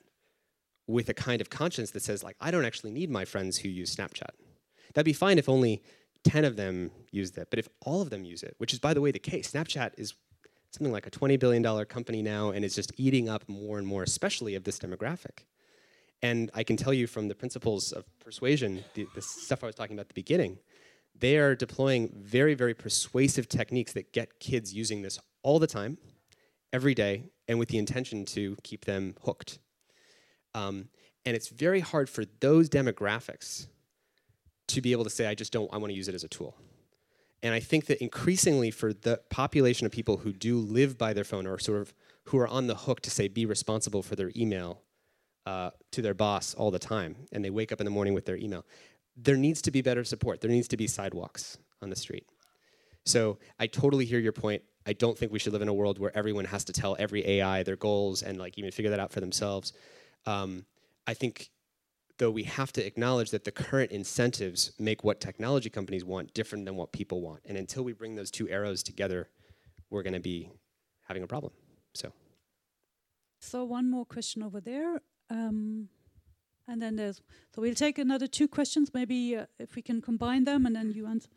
[0.87, 3.69] with a kind of conscience that says, like, I don't actually need my friends who
[3.69, 4.31] use Snapchat.
[4.93, 5.83] That'd be fine if only
[6.23, 7.47] 10 of them used it.
[7.49, 9.91] But if all of them use it, which is, by the way, the case, Snapchat
[9.97, 10.13] is
[10.71, 14.03] something like a $20 billion company now and is just eating up more and more,
[14.03, 15.45] especially of this demographic.
[16.25, 19.75] And I can tell you from the principles of persuasion, the, the stuff I was
[19.75, 20.57] talking about at the beginning,
[21.13, 25.99] they are deploying very, very persuasive techniques that get kids using this all the time,
[26.73, 29.59] every day, and with the intention to keep them hooked.
[30.55, 30.89] Um,
[31.27, 33.67] and it's very hard for those demographics
[34.69, 36.27] to be able to say, I just don't, I want to use it as a
[36.27, 36.57] tool.
[37.43, 41.23] And I think that increasingly for the population of people who do live by their
[41.23, 44.31] phone or sort of who are on the hook to say, be responsible for their
[44.35, 44.81] email
[45.45, 48.25] uh, to their boss all the time, and they wake up in the morning with
[48.25, 48.65] their email,
[49.15, 50.41] there needs to be better support.
[50.41, 52.25] There needs to be sidewalks on the street.
[53.05, 54.63] So I totally hear your point.
[54.87, 57.25] I don't think we should live in a world where everyone has to tell every
[57.27, 59.73] AI their goals and like even figure that out for themselves.
[60.25, 60.65] Um,
[61.07, 61.49] I think
[62.17, 66.65] though we have to acknowledge that the current incentives make what technology companies want different
[66.65, 67.41] than what people want.
[67.45, 69.29] And until we bring those two arrows together,
[69.89, 70.49] we're going to be
[71.07, 71.53] having a problem.
[71.93, 72.11] So,
[73.39, 75.01] So one more question over there.
[75.29, 75.89] Um,
[76.67, 77.21] and then there's,
[77.53, 80.91] so we'll take another two questions, maybe uh, if we can combine them and then
[80.91, 81.29] you answer.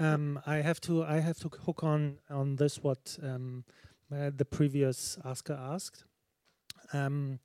[0.00, 3.64] Um, I have to I have to hook on on this what um,
[4.12, 6.04] uh, the previous asker asked.
[6.92, 7.40] Um,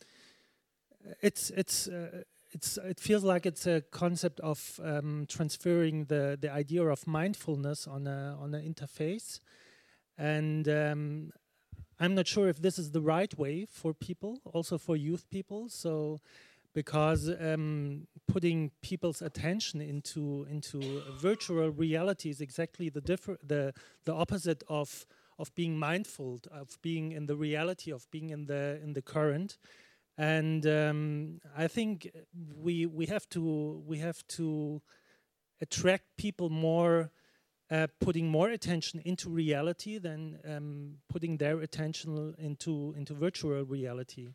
[1.22, 6.52] it's it's uh, it's it feels like it's a concept of um, transferring the the
[6.52, 9.40] idea of mindfulness on a on an interface,
[10.16, 11.32] and um,
[12.04, 15.70] I'm not sure if this is the right way for people, also for youth people.
[15.70, 16.20] So
[16.74, 23.74] because um, putting people's attention into into virtual reality is exactly the differ the
[24.04, 25.06] the opposite of
[25.40, 29.58] of being mindful of being in the reality of being in the in the current
[30.18, 32.12] and um, I think
[32.58, 34.82] we we have to we have to
[35.62, 37.12] attract people more
[37.74, 44.30] uh, putting more attention into reality than um, putting their attention into into virtual reality.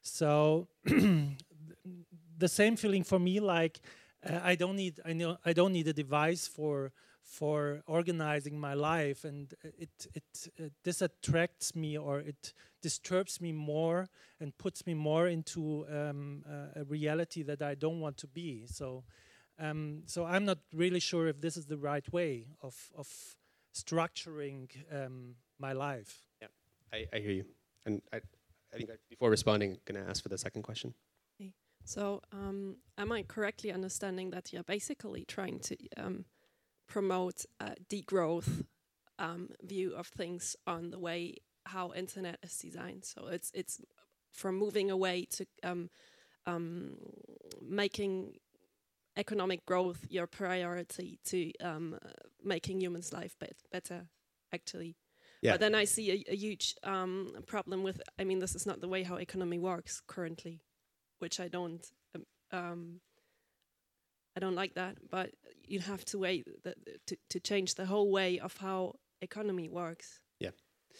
[0.00, 3.80] So the same feeling for me like
[4.28, 8.74] uh, I don't need I know I don't need a device for for organizing my
[8.74, 12.52] life and it it uh, this attracts me or it
[12.82, 14.08] disturbs me more
[14.40, 18.66] and puts me more into um, uh, a reality that I don't want to be.
[18.66, 19.04] So
[19.58, 23.08] um, so I'm not really sure if this is the right way of of
[23.74, 26.48] structuring um, my life yeah
[26.92, 27.44] I, I hear you
[27.86, 28.20] and I,
[28.72, 30.94] I think I, before responding, going to ask for the second question.
[31.40, 31.52] Okay.
[31.84, 36.24] So, um, am I correctly understanding that you're basically trying to um,
[36.88, 38.64] promote a degrowth
[39.18, 41.36] um, view of things on the way
[41.66, 43.04] how internet is designed?
[43.04, 43.80] So it's it's
[44.30, 45.90] from moving away to um,
[46.46, 46.96] um,
[47.60, 48.34] making
[49.16, 51.98] economic growth your priority to um,
[52.42, 54.08] making humans' life be better,
[54.52, 54.96] actually.
[55.42, 55.52] Yeah.
[55.52, 58.00] But then I see a, a huge um, problem with.
[58.18, 60.62] I mean, this is not the way how economy works currently,
[61.18, 61.84] which I don't.
[62.14, 63.00] Um, um
[64.34, 64.96] I don't like that.
[65.10, 65.30] But
[65.64, 66.46] you have to wait
[67.06, 70.20] to to change the whole way of how economy works.
[70.38, 70.50] Yeah.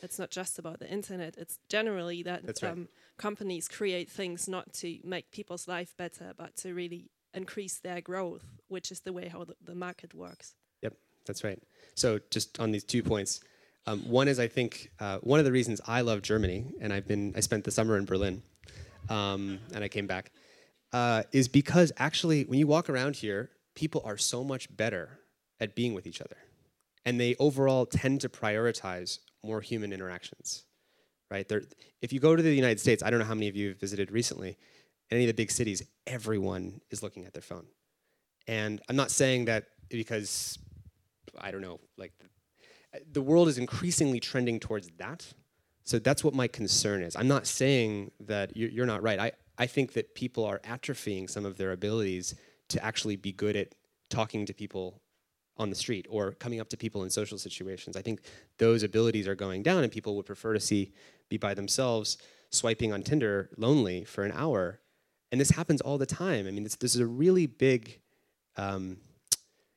[0.02, 1.36] It's not just about the internet.
[1.36, 2.72] It's generally that right.
[2.72, 2.88] Um,
[3.18, 8.44] companies create things not to make people's life better, but to really increase their growth,
[8.68, 10.54] which is the way how the, the market works.
[10.82, 10.94] Yep,
[11.26, 11.60] that's right.
[11.94, 13.40] So just on these two points,
[13.86, 17.06] um, one is I think uh, one of the reasons I love Germany, and I've
[17.06, 18.42] been I spent the summer in Berlin,
[19.08, 20.30] um, and I came back,
[20.92, 25.18] uh, is because actually when you walk around here, people are so much better
[25.58, 26.36] at being with each other,
[27.04, 30.64] and they overall tend to prioritize more human interactions,
[31.28, 31.48] right?
[31.48, 31.62] They're,
[32.00, 33.80] if you go to the United States, I don't know how many of you have
[33.80, 34.56] visited recently,
[35.12, 37.66] any of the big cities, everyone is looking at their phone,
[38.46, 40.58] and I'm not saying that because
[41.38, 42.12] I don't know, like
[43.10, 45.26] the world is increasingly trending towards that.
[45.84, 47.16] So that's what my concern is.
[47.16, 49.18] I'm not saying that you're not right.
[49.18, 52.34] I, I think that people are atrophying some of their abilities
[52.68, 53.74] to actually be good at
[54.08, 55.00] talking to people
[55.56, 57.96] on the street or coming up to people in social situations.
[57.96, 58.22] I think
[58.58, 60.92] those abilities are going down, and people would prefer to see
[61.28, 62.18] be by themselves
[62.50, 64.80] swiping on Tinder lonely for an hour.
[65.32, 66.46] And this happens all the time.
[66.46, 67.98] I mean, this, this is a really big
[68.56, 68.98] um,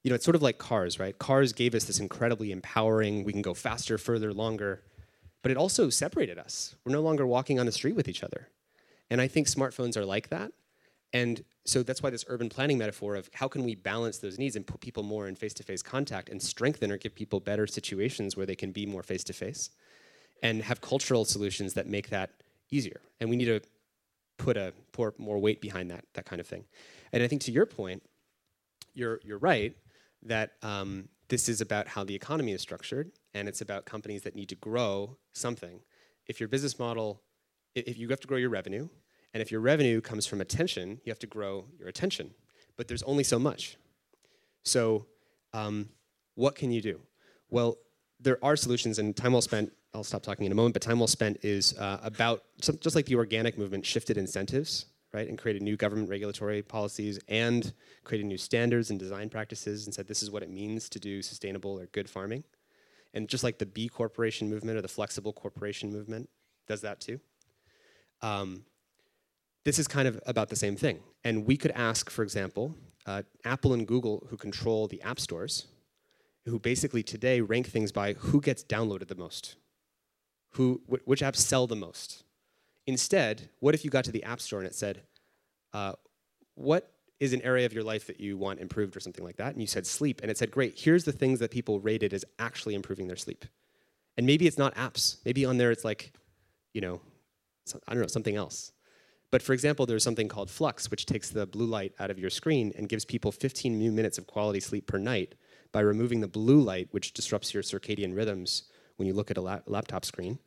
[0.06, 1.18] you know, it's sort of like cars, right?
[1.18, 4.84] Cars gave us this incredibly empowering, we can go faster, further, longer,
[5.42, 6.76] but it also separated us.
[6.86, 8.50] We're no longer walking on the street with each other.
[9.10, 10.52] And I think smartphones are like that.
[11.12, 14.56] And so that's why this urban planning metaphor of how can we balance those needs
[14.56, 17.66] and put people more in face to face contact and strengthen or give people better
[17.66, 19.72] situations where they can be more face to face
[20.44, 22.30] and have cultural solutions that make that
[22.70, 23.02] easier.
[23.20, 23.62] And we need to
[24.38, 26.64] put a pour more weight behind that, that kind of thing.
[27.12, 28.02] And I think to your point,
[28.94, 29.76] you're, you're right
[30.24, 34.36] that um, this is about how the economy is structured, and it's about companies that
[34.36, 35.82] need to grow something.
[36.28, 37.22] If your business model,
[37.76, 38.88] if you have to grow your revenue,
[39.34, 42.34] and if your revenue comes from attention, you have to grow your attention.
[42.78, 43.76] But there's only so much.
[44.64, 45.08] So,
[45.54, 45.90] um,
[46.36, 47.02] what can you do?
[47.50, 47.78] Well,
[48.20, 49.74] there are solutions, and time well spent.
[49.96, 50.74] I'll stop talking in a moment.
[50.74, 54.86] But time well spent is uh, about just like the organic movement shifted incentives
[55.16, 57.72] right, and created new government regulatory policies and
[58.04, 61.22] created new standards and design practices and said this is what it means to do
[61.22, 62.44] sustainable or good farming.
[63.14, 66.30] And just like the B corporation movement or the flexible corporation movement
[66.68, 67.22] does that too.
[68.22, 68.66] Um,
[69.64, 71.00] this is kind of about the same thing.
[71.24, 72.76] And we could ask, for example,
[73.06, 75.68] uh, Apple and Google, who control the app stores,
[76.44, 79.56] who basically today rank things by who gets downloaded the most,
[80.56, 82.26] who, which apps sell the most,
[82.88, 85.02] Instead, what if you got to the App Store and it said,
[85.74, 85.94] uh,
[86.54, 89.54] what is an area of your life that you want improved or something like that?
[89.54, 90.22] And you said sleep.
[90.22, 93.46] And it said, great, here's the things that people rated as actually improving their sleep.
[94.18, 95.18] And maybe it's not apps.
[95.26, 96.14] Maybe on there it's like,
[96.74, 97.02] you know,
[97.88, 98.72] I don't know, something else.
[99.32, 102.30] But for example, there's something called Flux, which takes the blue light out of your
[102.30, 105.34] screen and gives people 15 minutes of quality sleep per night
[105.72, 109.42] by removing the blue light, which disrupts your circadian rhythms when you look at a
[109.42, 110.38] la laptop screen.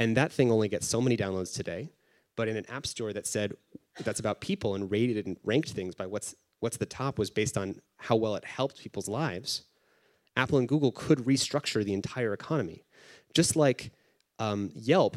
[0.00, 1.90] And that thing only gets so many downloads today.
[2.34, 3.52] But in an app store that said
[4.00, 7.56] that's about people and rated and ranked things by what's what's the top was based
[7.56, 9.64] on how well it helped people's lives.
[10.36, 12.84] Apple and Google could restructure the entire economy,
[13.34, 13.92] just like
[14.38, 15.16] um, Yelp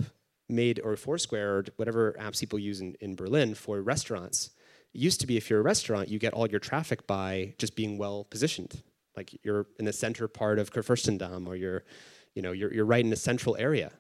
[0.50, 4.52] made or Foursquare or whatever apps people use in, in Berlin for restaurants
[4.94, 7.98] used to be if you're a restaurant, you get all your traffic by just being
[7.98, 8.84] well positioned.
[9.18, 11.84] Like you're in the center part of Kurfürstendamm or you're,
[12.36, 13.92] you know, you're, you're right in the central area.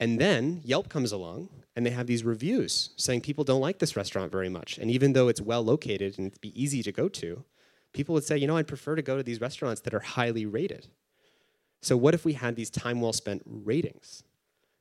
[0.00, 3.96] And then Yelp comes along and they have these reviews saying people don't like this
[3.96, 4.78] restaurant very much.
[4.78, 7.44] And even though it's well located and it'd be easy to go to,
[7.92, 10.46] people would say, you know, I'd prefer to go to these restaurants that are highly
[10.46, 10.86] rated.
[11.82, 14.22] So what if we had these time well spent ratings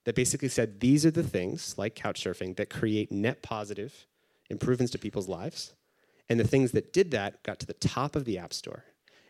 [0.06, 4.08] that basically said these are the things like couch surfing that create net positive
[4.50, 5.74] improvements to people's lives.
[6.30, 8.86] And the things that did that got to the top of the App Store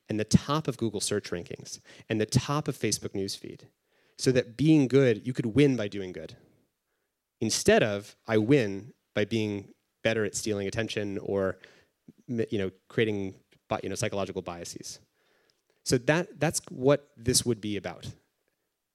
[0.10, 1.80] and the top of Google search rankings
[2.10, 3.62] and the top of Facebook newsfeed.
[4.18, 6.36] So that being good, you could win by doing good.
[7.40, 9.70] Instead of I win by being
[10.04, 11.58] better at stealing attention or
[12.28, 13.36] you know creating
[13.84, 15.00] you know psychological biases.
[15.84, 18.08] So that that's what this would be about.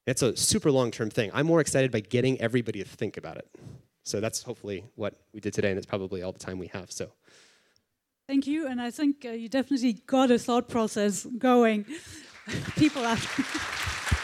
[0.07, 1.31] It's a super long-term thing.
[1.33, 3.49] I'm more excited by getting everybody to think about it.
[4.05, 6.91] So that's hopefully what we did today, and it's probably all the time we have.
[6.91, 7.13] So.
[8.27, 11.87] Thank you, and I think uh, you definitely got a thought process going.
[12.77, 13.19] People are.